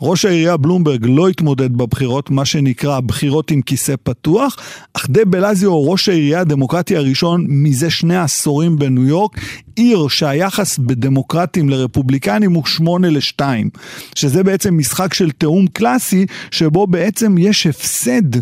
ראש 0.00 0.24
העירייה 0.24 0.56
בלומברג 0.56 1.06
לא 1.08 1.28
התמודד 1.28 1.72
בבחירות, 1.72 2.30
מה 2.30 2.44
שנקרא 2.44 3.00
בחירות 3.00 3.50
עם 3.50 3.62
כיסא 3.62 3.94
פתוח, 4.02 4.56
אך 4.92 5.06
דה 5.10 5.24
בלזיו 5.24 5.70
הוא 5.70 5.90
ראש 5.92 6.08
העירייה 6.08 6.40
הדמוקרטי 6.40 6.96
הראשון 6.96 7.44
מזה 7.48 7.90
שני 7.90 8.16
עשורים 8.16 8.78
בניו 8.78 9.04
יורק, 9.04 9.40
עיר 9.76 10.08
שהיחס 10.08 10.78
בדמוקרטים 10.78 11.68
לרפובליקנים 11.68 12.52
הוא 12.52 12.66
שמונה 12.66 13.10
לשתיים, 13.10 13.70
שזה 14.14 14.42
בעצם 14.42 14.78
משחק 14.78 15.14
של 15.14 15.30
תיאום 15.30 15.66
קלאסי, 15.66 16.26
שבו 16.50 16.86
בעצם 16.86 17.38
יש 17.38 17.66
הפסד. 17.66 18.36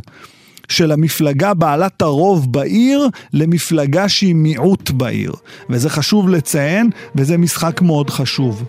של 0.68 0.92
המפלגה 0.92 1.55
בעלת 1.55 2.03
הרוב 2.03 2.53
בעיר 2.53 3.09
למפלגה 3.33 4.09
שהיא 4.09 4.35
מיעוט 4.35 4.90
בעיר. 4.90 5.33
וזה 5.70 5.90
חשוב 5.90 6.29
לציין, 6.29 6.90
וזה 7.14 7.38
משחק 7.38 7.83
מאוד 7.83 8.11
חשוב. 8.11 8.64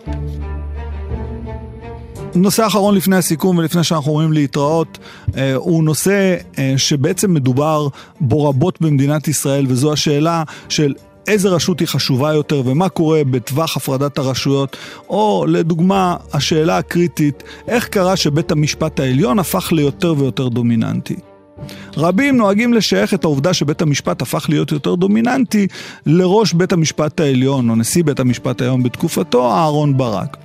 נושא 2.35 2.67
אחרון 2.67 2.95
לפני 2.95 3.15
הסיכום 3.15 3.57
ולפני 3.57 3.83
שאנחנו 3.83 4.11
אומרים 4.11 4.33
להתראות, 4.33 4.97
אה, 5.37 5.55
הוא 5.55 5.83
נושא 5.83 6.35
אה, 6.57 6.73
שבעצם 6.77 7.33
מדובר 7.33 7.87
בו 8.19 8.49
רבות 8.49 8.81
במדינת 8.81 9.27
ישראל, 9.27 9.65
וזו 9.69 9.93
השאלה 9.93 10.43
של 10.69 10.93
איזה 11.27 11.49
רשות 11.49 11.79
היא 11.79 11.87
חשובה 11.87 12.33
יותר 12.33 12.61
ומה 12.65 12.89
קורה 12.89 13.23
בטווח 13.23 13.77
הפרדת 13.77 14.17
הרשויות, 14.17 14.77
או 15.09 15.45
לדוגמה, 15.47 16.15
השאלה 16.33 16.77
הקריטית, 16.77 17.43
איך 17.67 17.87
קרה 17.87 18.15
שבית 18.15 18.51
המשפט 18.51 18.99
העליון 18.99 19.39
הפך 19.39 19.71
ליותר 19.71 20.13
ויותר 20.17 20.47
דומיננטי. 20.47 21.15
רבים 21.97 22.37
נוהגים 22.37 22.73
לשייך 22.73 23.13
את 23.13 23.23
העובדה 23.23 23.53
שבית 23.53 23.81
המשפט 23.81 24.21
הפך 24.21 24.45
להיות 24.49 24.71
יותר 24.71 24.95
דומיננטי 24.95 25.67
לראש 26.05 26.53
בית 26.53 26.73
המשפט 26.73 27.19
העליון, 27.19 27.69
או 27.69 27.75
נשיא 27.75 28.03
בית 28.03 28.19
המשפט 28.19 28.61
העליון 28.61 28.83
בתקופתו, 28.83 29.51
אהרון 29.51 29.97
ברק. 29.97 30.37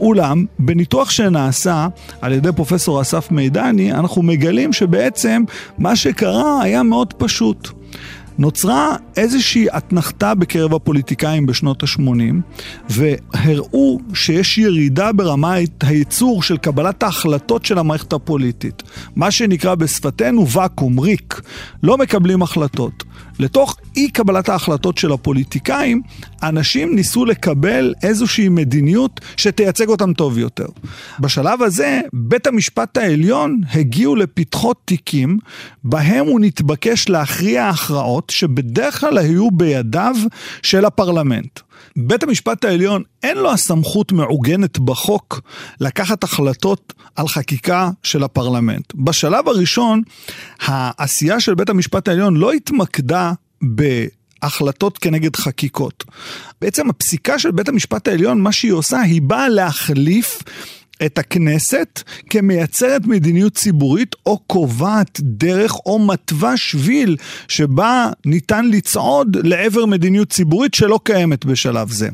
אולם, 0.00 0.44
בניתוח 0.58 1.10
שנעשה 1.10 1.88
על 2.20 2.32
ידי 2.32 2.52
פרופסור 2.52 3.00
אסף 3.00 3.30
מידני, 3.30 3.92
אנחנו 3.92 4.22
מגלים 4.22 4.72
שבעצם 4.72 5.44
מה 5.78 5.96
שקרה 5.96 6.62
היה 6.62 6.82
מאוד 6.82 7.12
פשוט. 7.12 7.68
נוצרה 8.38 8.96
איזושהי 9.16 9.66
אתנחתה 9.76 10.34
בקרב 10.34 10.74
הפוליטיקאים 10.74 11.46
בשנות 11.46 11.82
ה-80, 11.82 12.34
והראו 12.90 13.98
שיש 14.14 14.58
ירידה 14.58 15.12
ברמת 15.12 15.84
הייצור 15.84 16.42
של 16.42 16.56
קבלת 16.56 17.02
ההחלטות 17.02 17.64
של 17.64 17.78
המערכת 17.78 18.12
הפוליטית. 18.12 18.82
מה 19.16 19.30
שנקרא 19.30 19.74
בשפתנו 19.74 20.48
ואקום, 20.48 21.00
ריק. 21.00 21.40
לא 21.82 21.98
מקבלים 21.98 22.42
החלטות. 22.42 23.04
לתוך 23.38 23.76
אי 23.96 24.10
קבלת 24.10 24.48
ההחלטות 24.48 24.98
של 24.98 25.12
הפוליטיקאים, 25.12 26.02
אנשים 26.42 26.94
ניסו 26.94 27.24
לקבל 27.24 27.94
איזושהי 28.02 28.48
מדיניות 28.48 29.20
שתייצג 29.36 29.88
אותם 29.88 30.12
טוב 30.12 30.38
יותר. 30.38 30.66
בשלב 31.20 31.62
הזה, 31.62 32.00
בית 32.12 32.46
המשפט 32.46 32.96
העליון 32.96 33.60
הגיעו 33.74 34.16
לפתחות 34.16 34.76
תיקים, 34.84 35.38
בהם 35.84 36.26
הוא 36.26 36.40
נתבקש 36.40 37.08
להכריע 37.08 37.68
הכרעות 37.68 38.30
שבדרך 38.30 39.00
כלל 39.00 39.18
היו 39.18 39.50
בידיו 39.50 40.16
של 40.62 40.84
הפרלמנט. 40.84 41.60
בית 41.96 42.22
המשפט 42.22 42.64
העליון 42.64 43.02
אין 43.22 43.38
לו 43.38 43.52
הסמכות 43.52 44.12
מעוגנת 44.12 44.78
בחוק 44.78 45.40
לקחת 45.80 46.24
החלטות 46.24 46.92
על 47.16 47.28
חקיקה 47.28 47.90
של 48.02 48.22
הפרלמנט. 48.22 48.94
בשלב 48.94 49.48
הראשון, 49.48 50.02
העשייה 50.60 51.40
של 51.40 51.54
בית 51.54 51.70
המשפט 51.70 52.08
העליון 52.08 52.36
לא 52.36 52.52
התמקדה 52.52 53.32
ב... 53.74 54.06
החלטות 54.42 54.98
כנגד 54.98 55.36
חקיקות. 55.36 56.04
בעצם 56.60 56.90
הפסיקה 56.90 57.38
של 57.38 57.50
בית 57.50 57.68
המשפט 57.68 58.08
העליון, 58.08 58.40
מה 58.40 58.52
שהיא 58.52 58.72
עושה, 58.72 59.00
היא 59.00 59.22
באה 59.22 59.48
להחליף 59.48 60.42
את 61.06 61.18
הכנסת 61.18 62.02
כמייצרת 62.30 63.06
מדיניות 63.06 63.54
ציבורית 63.54 64.14
או 64.26 64.38
קובעת 64.38 65.20
דרך 65.22 65.74
או 65.86 65.98
מתווה 65.98 66.56
שביל 66.56 67.16
שבה 67.48 68.10
ניתן 68.24 68.68
לצעוד 68.68 69.36
לעבר 69.46 69.86
מדיניות 69.86 70.30
ציבורית 70.30 70.74
שלא 70.74 71.00
קיימת 71.04 71.44
בשלב 71.44 71.90
זה. 71.90 72.08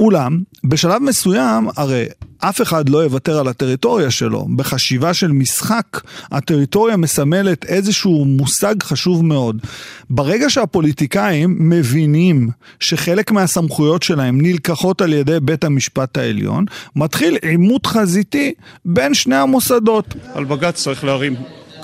אולם, 0.00 0.42
בשלב 0.64 1.02
מסוים, 1.02 1.68
הרי 1.76 2.06
אף 2.38 2.62
אחד 2.62 2.88
לא 2.88 2.98
יוותר 2.98 3.38
על 3.38 3.48
הטריטוריה 3.48 4.10
שלו. 4.10 4.46
בחשיבה 4.56 5.14
של 5.14 5.32
משחק, 5.32 6.00
הטריטוריה 6.30 6.96
מסמלת 6.96 7.64
איזשהו 7.64 8.24
מושג 8.24 8.74
חשוב 8.82 9.24
מאוד. 9.24 9.62
ברגע 10.10 10.50
שהפוליטיקאים 10.50 11.56
מבינים 11.58 12.50
שחלק 12.80 13.30
מהסמכויות 13.30 14.02
שלהם 14.02 14.40
נלקחות 14.40 15.00
על 15.00 15.12
ידי 15.12 15.40
בית 15.42 15.64
המשפט 15.64 16.18
העליון, 16.18 16.64
מתחיל 16.96 17.36
עימות 17.42 17.86
חזיתי 17.86 18.54
בין 18.84 19.14
שני 19.14 19.36
המוסדות. 19.36 20.14
על 20.34 20.44
בג"ץ 20.44 20.82
צריך 20.82 21.04
להרים 21.04 21.34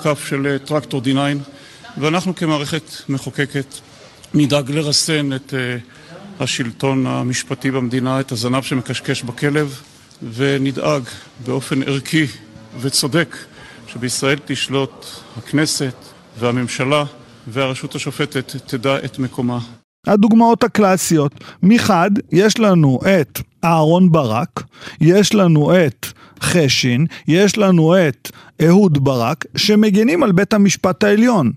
כף 0.03 0.25
של 0.29 0.57
טרקטור 0.65 1.01
D9, 1.05 1.17
ואנחנו 1.97 2.35
כמערכת 2.35 2.83
מחוקקת 3.09 3.65
נדאג 4.33 4.71
לרסן 4.71 5.33
את... 5.33 5.53
Uh, 5.53 5.96
השלטון 6.39 7.07
המשפטי 7.07 7.71
במדינה 7.71 8.19
את 8.19 8.31
הזנב 8.31 8.63
שמקשקש 8.63 9.23
בכלב 9.23 9.81
ונדאג 10.33 11.03
באופן 11.45 11.83
ערכי 11.83 12.25
וצודק 12.79 13.35
שבישראל 13.87 14.37
תשלוט 14.45 15.05
הכנסת 15.37 15.95
והממשלה 16.39 17.03
והרשות 17.47 17.95
השופטת 17.95 18.55
תדע 18.67 18.97
את 19.05 19.19
מקומה. 19.19 19.59
הדוגמאות 20.07 20.63
הקלאסיות, 20.63 21.33
מחד 21.63 22.11
יש 22.31 22.59
לנו 22.59 22.99
את 23.21 23.39
אהרון 23.63 24.11
ברק, 24.11 24.63
יש 25.01 25.33
לנו 25.33 25.75
את 25.75 26.05
חשין, 26.41 27.05
יש 27.27 27.57
לנו 27.57 27.95
את 27.97 28.31
אהוד 28.65 29.03
ברק, 29.03 29.45
שמגנים 29.55 30.23
על 30.23 30.31
בית 30.31 30.53
המשפט 30.53 31.03
העליון. 31.03 31.51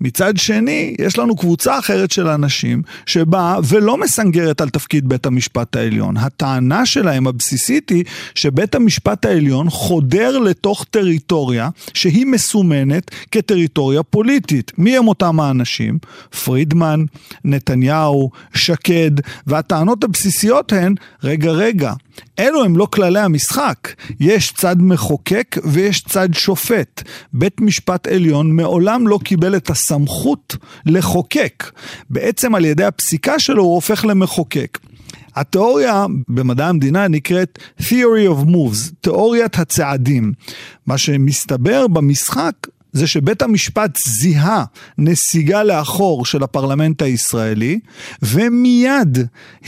מצד 0.00 0.36
שני, 0.36 0.94
יש 0.98 1.18
לנו 1.18 1.36
קבוצה 1.36 1.78
אחרת 1.78 2.10
של 2.10 2.28
אנשים 2.28 2.82
שבאה 3.06 3.58
ולא 3.68 3.96
מסנגרת 3.96 4.60
על 4.60 4.68
תפקיד 4.68 5.08
בית 5.08 5.26
המשפט 5.26 5.76
העליון. 5.76 6.16
הטענה 6.16 6.86
שלהם 6.86 7.26
הבסיסית 7.26 7.88
היא 7.88 8.04
שבית 8.34 8.74
המשפט 8.74 9.24
העליון 9.24 9.70
חודר 9.70 10.38
לתוך 10.38 10.84
טריטוריה 10.90 11.68
שהיא 11.94 12.26
מסומנת 12.26 13.10
כטריטוריה 13.30 14.02
פוליטית. 14.02 14.72
מי 14.78 14.96
הם 14.96 15.08
אותם 15.08 15.40
האנשים? 15.40 15.98
פרידמן, 16.44 17.04
נתניהו, 17.44 18.30
שקד, 18.54 19.10
והטענות 19.46 20.04
הבסיסיות 20.04 20.72
הן, 20.72 20.94
רגע 21.24 21.52
רגע, 21.54 21.92
אלו 22.38 22.64
הם 22.64 22.76
לא 22.76 22.86
כללי 22.86 23.20
המשחק. 23.20 23.88
יש 24.20 24.52
צד 24.52 24.76
מחוקק 24.78 25.56
ויש 25.64 26.00
צד 26.00 26.28
שופט. 26.34 27.02
בית 27.32 27.60
משפט 27.60 28.06
עליון 28.06 28.56
מעולם 28.56 29.08
לא 29.08 29.18
קיבל 29.24 29.56
את 29.56 29.70
הסמכות 29.70 30.56
לחוקק. 30.86 31.70
בעצם 32.10 32.54
על 32.54 32.64
ידי 32.64 32.84
הפסיקה 32.84 33.38
שלו 33.38 33.62
הוא 33.62 33.74
הופך 33.74 34.04
למחוקק. 34.04 34.78
התיאוריה 35.36 36.06
במדע 36.28 36.68
המדינה 36.68 37.08
נקראת 37.08 37.58
Theory 37.80 38.28
of 38.28 38.48
Moves, 38.48 38.92
תיאוריית 39.00 39.58
הצעדים. 39.58 40.32
מה 40.86 40.98
שמסתבר 40.98 41.86
במשחק 41.86 42.54
זה 42.94 43.06
שבית 43.06 43.42
המשפט 43.42 43.98
זיהה 44.06 44.64
נסיגה 44.98 45.62
לאחור 45.62 46.26
של 46.26 46.42
הפרלמנט 46.42 47.02
הישראלי, 47.02 47.78
ומיד 48.22 49.18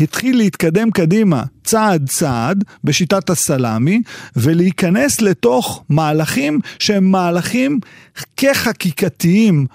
התחיל 0.00 0.36
להתקדם 0.36 0.90
קדימה 0.90 1.44
צעד 1.64 2.08
צעד 2.08 2.64
בשיטת 2.84 3.30
הסלאמי, 3.30 4.02
ולהיכנס 4.36 5.20
לתוך 5.20 5.84
מהלכים 5.88 6.60
שהם 6.78 7.10
מהלכים 7.10 7.80
כחקיקתיים 8.36 9.66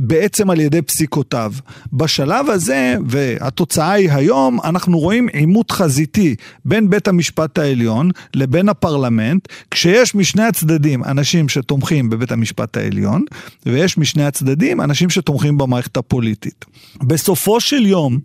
בעצם 0.00 0.50
על 0.50 0.60
ידי 0.60 0.82
פסיקותיו. 0.82 1.52
בשלב 1.92 2.50
הזה, 2.50 2.96
והתוצאה 3.06 3.92
היא 3.92 4.10
היום, 4.12 4.58
אנחנו 4.64 4.98
רואים 4.98 5.28
עימות 5.28 5.70
חזיתי 5.70 6.34
בין 6.64 6.90
בית 6.90 7.08
המשפט 7.08 7.58
העליון 7.58 8.10
לבין 8.34 8.68
הפרלמנט, 8.68 9.48
כשיש 9.70 10.14
משני 10.14 10.42
הצדדים 10.42 11.04
אנשים 11.04 11.48
שתומכים 11.48 12.10
בבית 12.10 12.32
המשפט 12.32 12.76
העליון, 12.76 13.24
ויש 13.66 13.98
משני 13.98 14.24
הצדדים 14.24 14.80
אנשים 14.80 15.10
שתומכים 15.10 15.58
במערכת 15.58 15.96
הפוליטית. 15.96 16.64
בסופו 17.02 17.60
של 17.60 17.86
יום, 17.86 18.18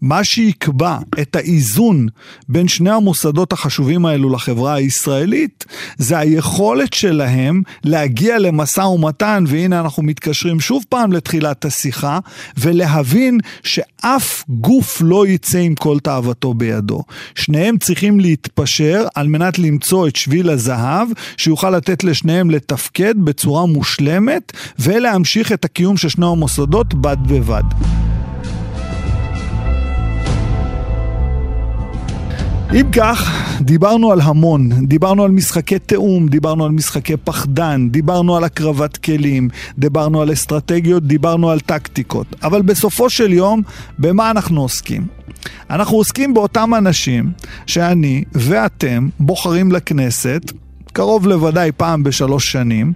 מה 0.00 0.24
שיקבע 0.24 0.98
את 1.20 1.36
האיזון 1.36 2.06
בין 2.48 2.68
שני 2.68 2.90
המוסדות 2.90 3.52
החשובים 3.52 4.06
האלו 4.06 4.30
לחברה 4.30 4.74
הישראלית, 4.74 5.64
זה 5.98 6.18
היכולת 6.18 6.92
שלהם 6.92 7.62
להגיע 7.84 8.38
למשא 8.38 8.80
ומתן, 8.80 9.44
והנה 9.46 9.80
אנחנו 9.80 10.02
מתקשרים 10.02 10.60
שוב 10.60 10.84
פעם 10.88 11.12
לתחילת 11.14 11.64
השיחה, 11.64 12.18
ולהבין 12.56 13.38
שאף 13.62 14.44
גוף 14.48 15.02
לא 15.04 15.26
יצא 15.26 15.58
עם 15.58 15.74
כל 15.74 15.98
תאוותו 15.98 16.54
בידו. 16.54 17.02
שניהם 17.34 17.78
צריכים 17.78 18.20
להתפשר 18.20 19.06
על 19.14 19.28
מנת 19.28 19.58
למצוא 19.58 20.08
את 20.08 20.16
שביל 20.16 20.50
הזהב, 20.50 21.08
שיוכל 21.36 21.70
לתת 21.70 22.04
לשניהם 22.04 22.50
לתפקד 22.50 23.14
בצורה 23.16 23.66
מושלמת, 23.66 24.52
ולהמשיך 24.78 25.52
את 25.52 25.64
הקיום 25.64 25.96
של 25.96 26.08
שני 26.08 26.26
המוסדות 26.26 26.94
בד 26.94 27.16
בבד. 27.26 28.13
אם 32.74 32.86
כך, 32.92 33.30
דיברנו 33.60 34.12
על 34.12 34.20
המון, 34.20 34.86
דיברנו 34.86 35.24
על 35.24 35.30
משחקי 35.30 35.78
תיאום, 35.78 36.28
דיברנו 36.28 36.64
על 36.64 36.70
משחקי 36.70 37.16
פחדן, 37.16 37.88
דיברנו 37.90 38.36
על 38.36 38.44
הקרבת 38.44 38.96
כלים, 38.96 39.48
דיברנו 39.78 40.22
על 40.22 40.32
אסטרטגיות, 40.32 41.02
דיברנו 41.02 41.50
על 41.50 41.60
טקטיקות. 41.60 42.26
אבל 42.42 42.62
בסופו 42.62 43.10
של 43.10 43.32
יום, 43.32 43.62
במה 43.98 44.30
אנחנו 44.30 44.60
עוסקים? 44.60 45.06
אנחנו 45.70 45.96
עוסקים 45.96 46.34
באותם 46.34 46.74
אנשים 46.74 47.32
שאני 47.66 48.24
ואתם 48.32 49.08
בוחרים 49.20 49.72
לכנסת 49.72 50.52
קרוב 50.92 51.26
לוודאי 51.26 51.70
פעם 51.76 52.02
בשלוש 52.02 52.52
שנים, 52.52 52.92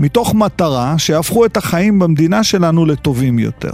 מתוך 0.00 0.34
מטרה 0.34 0.98
שיהפכו 0.98 1.44
את 1.44 1.56
החיים 1.56 1.98
במדינה 1.98 2.44
שלנו 2.44 2.86
לטובים 2.86 3.38
יותר. 3.38 3.72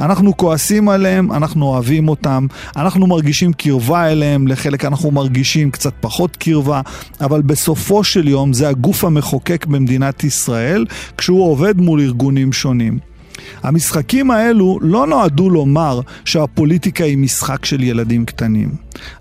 אנחנו 0.00 0.36
כועסים 0.36 0.88
עליהם, 0.88 1.32
אנחנו 1.32 1.66
אוהבים 1.66 2.08
אותם, 2.08 2.46
אנחנו 2.76 3.06
מרגישים 3.06 3.52
קרבה 3.52 4.12
אליהם, 4.12 4.48
לחלק 4.48 4.84
אנחנו 4.84 5.10
מרגישים 5.10 5.70
קצת 5.70 5.92
פחות 6.00 6.36
קרבה, 6.36 6.80
אבל 7.20 7.42
בסופו 7.42 8.04
של 8.04 8.28
יום 8.28 8.52
זה 8.52 8.68
הגוף 8.68 9.04
המחוקק 9.04 9.66
במדינת 9.66 10.24
ישראל, 10.24 10.86
כשהוא 11.16 11.50
עובד 11.50 11.80
מול 11.80 12.00
ארגונים 12.00 12.52
שונים. 12.52 12.98
המשחקים 13.62 14.30
האלו 14.30 14.78
לא 14.82 15.06
נועדו 15.06 15.50
לומר 15.50 16.00
שהפוליטיקה 16.24 17.04
היא 17.04 17.18
משחק 17.18 17.64
של 17.64 17.82
ילדים 17.82 18.24
קטנים. 18.24 18.70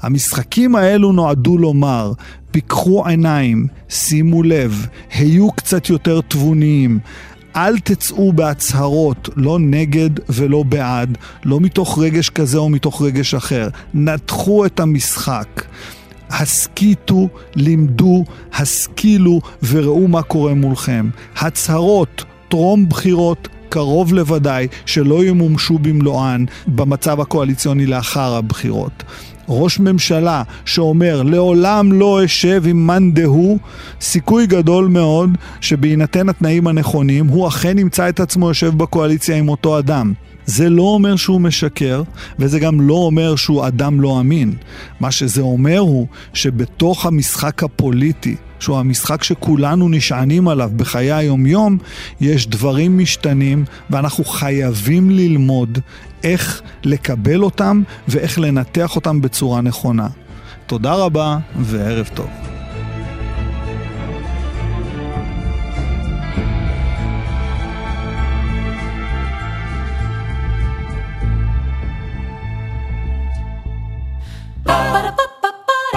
המשחקים 0.01 0.75
האלו 0.75 1.11
נועדו 1.11 1.57
לומר, 1.57 2.13
פיקחו 2.51 3.07
עיניים, 3.07 3.67
שימו 3.89 4.43
לב, 4.43 4.87
היו 5.13 5.51
קצת 5.51 5.89
יותר 5.89 6.21
תבוניים. 6.21 6.99
אל 7.57 7.79
תצאו 7.79 8.33
בהצהרות, 8.33 9.29
לא 9.35 9.59
נגד 9.59 10.09
ולא 10.29 10.63
בעד, 10.63 11.17
לא 11.45 11.59
מתוך 11.59 11.99
רגש 11.99 12.29
כזה 12.29 12.57
או 12.57 12.69
מתוך 12.69 13.01
רגש 13.01 13.33
אחר. 13.33 13.69
נתחו 13.93 14.65
את 14.65 14.79
המשחק. 14.79 15.65
הסכיתו, 16.29 17.29
לימדו, 17.55 18.25
השכילו 18.53 19.41
וראו 19.63 20.07
מה 20.07 20.21
קורה 20.21 20.53
מולכם. 20.53 21.09
הצהרות, 21.37 22.23
טרום 22.49 22.89
בחירות, 22.89 23.47
קרוב 23.69 24.13
לוודאי 24.13 24.67
שלא 24.85 25.23
ימומשו 25.25 25.77
במלואן 25.77 26.45
במצב 26.67 27.21
הקואליציוני 27.21 27.85
לאחר 27.85 28.35
הבחירות. 28.35 29.03
ראש 29.49 29.79
ממשלה 29.79 30.43
שאומר 30.65 31.23
לעולם 31.23 31.93
לא 31.93 32.25
אשב 32.25 32.63
עם 32.65 32.87
מאן 32.87 33.11
דהוא, 33.11 33.59
סיכוי 34.01 34.47
גדול 34.47 34.87
מאוד 34.87 35.29
שבהינתן 35.61 36.29
התנאים 36.29 36.67
הנכונים 36.67 37.27
הוא 37.27 37.47
אכן 37.47 37.79
ימצא 37.79 38.09
את 38.09 38.19
עצמו 38.19 38.47
יושב 38.47 38.77
בקואליציה 38.77 39.35
עם 39.35 39.49
אותו 39.49 39.79
אדם. 39.79 40.13
זה 40.47 40.69
לא 40.69 40.81
אומר 40.81 41.15
שהוא 41.15 41.41
משקר, 41.41 42.03
וזה 42.39 42.59
גם 42.59 42.81
לא 42.81 42.93
אומר 42.93 43.35
שהוא 43.35 43.67
אדם 43.67 44.01
לא 44.01 44.19
אמין. 44.19 44.53
מה 44.99 45.11
שזה 45.11 45.41
אומר 45.41 45.79
הוא 45.79 46.07
שבתוך 46.33 47.05
המשחק 47.05 47.63
הפוליטי, 47.63 48.35
שהוא 48.59 48.77
המשחק 48.77 49.23
שכולנו 49.23 49.89
נשענים 49.89 50.47
עליו 50.47 50.71
בחיי 50.75 51.11
היומיום, 51.11 51.77
יש 52.21 52.47
דברים 52.47 52.97
משתנים, 52.97 53.65
ואנחנו 53.89 54.23
חייבים 54.23 55.09
ללמוד 55.09 55.79
איך 56.23 56.61
לקבל 56.83 57.43
אותם 57.43 57.83
ואיך 58.07 58.39
לנתח 58.39 58.95
אותם 58.95 59.21
בצורה 59.21 59.61
נכונה. 59.61 60.07
תודה 60.67 60.93
רבה 60.93 61.37
וערב 61.59 62.09
טוב. 62.13 62.46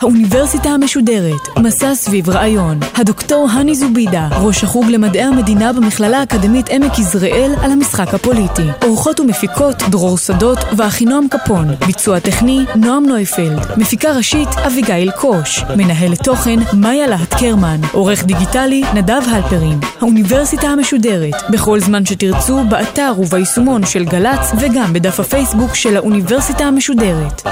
האוניברסיטה 0.00 0.68
המשודרת, 0.68 1.58
מסע 1.58 1.94
סביב 1.94 2.30
רעיון. 2.30 2.78
הדוקטור 2.94 3.48
הני 3.50 3.74
זובידה, 3.74 4.28
ראש 4.40 4.64
החוג 4.64 4.84
למדעי 4.86 5.22
המדינה 5.22 5.72
במכללה 5.72 6.18
האקדמית 6.18 6.68
עמק 6.70 6.98
יזרעאל 6.98 7.52
על 7.62 7.70
המשחק 7.70 8.14
הפוליטי. 8.14 8.62
אורחות 8.84 9.20
ומפיקות 9.20 9.82
דרור 9.90 10.18
שדות 10.18 10.58
ואחינועם 10.76 11.28
קפון. 11.28 11.68
ביצוע 11.86 12.20
טכני 12.20 12.64
נועם 12.76 13.06
נויפלד. 13.06 13.66
מפיקה 13.76 14.12
ראשית 14.12 14.48
אביגיל 14.66 15.10
קוש. 15.10 15.64
מנהלת 15.76 16.22
תוכן 16.24 16.58
מאיה 16.72 17.06
להט 17.06 17.34
קרמן. 17.34 17.80
עורך 17.92 18.24
דיגיטלי 18.24 18.82
נדב 18.94 19.22
הלפרין. 19.30 19.78
האוניברסיטה 20.00 20.68
המשודרת, 20.68 21.34
בכל 21.50 21.80
זמן 21.80 22.06
שתרצו, 22.06 22.64
באתר 22.68 23.12
וביישומון 23.18 23.86
של 23.86 24.04
גל"צ 24.04 24.52
וגם 24.60 24.92
בדף 24.92 25.20
הפייסבוק 25.20 25.74
של 25.74 25.96
האוניברסיטה 25.96 26.64
המשודרת. 26.64 27.42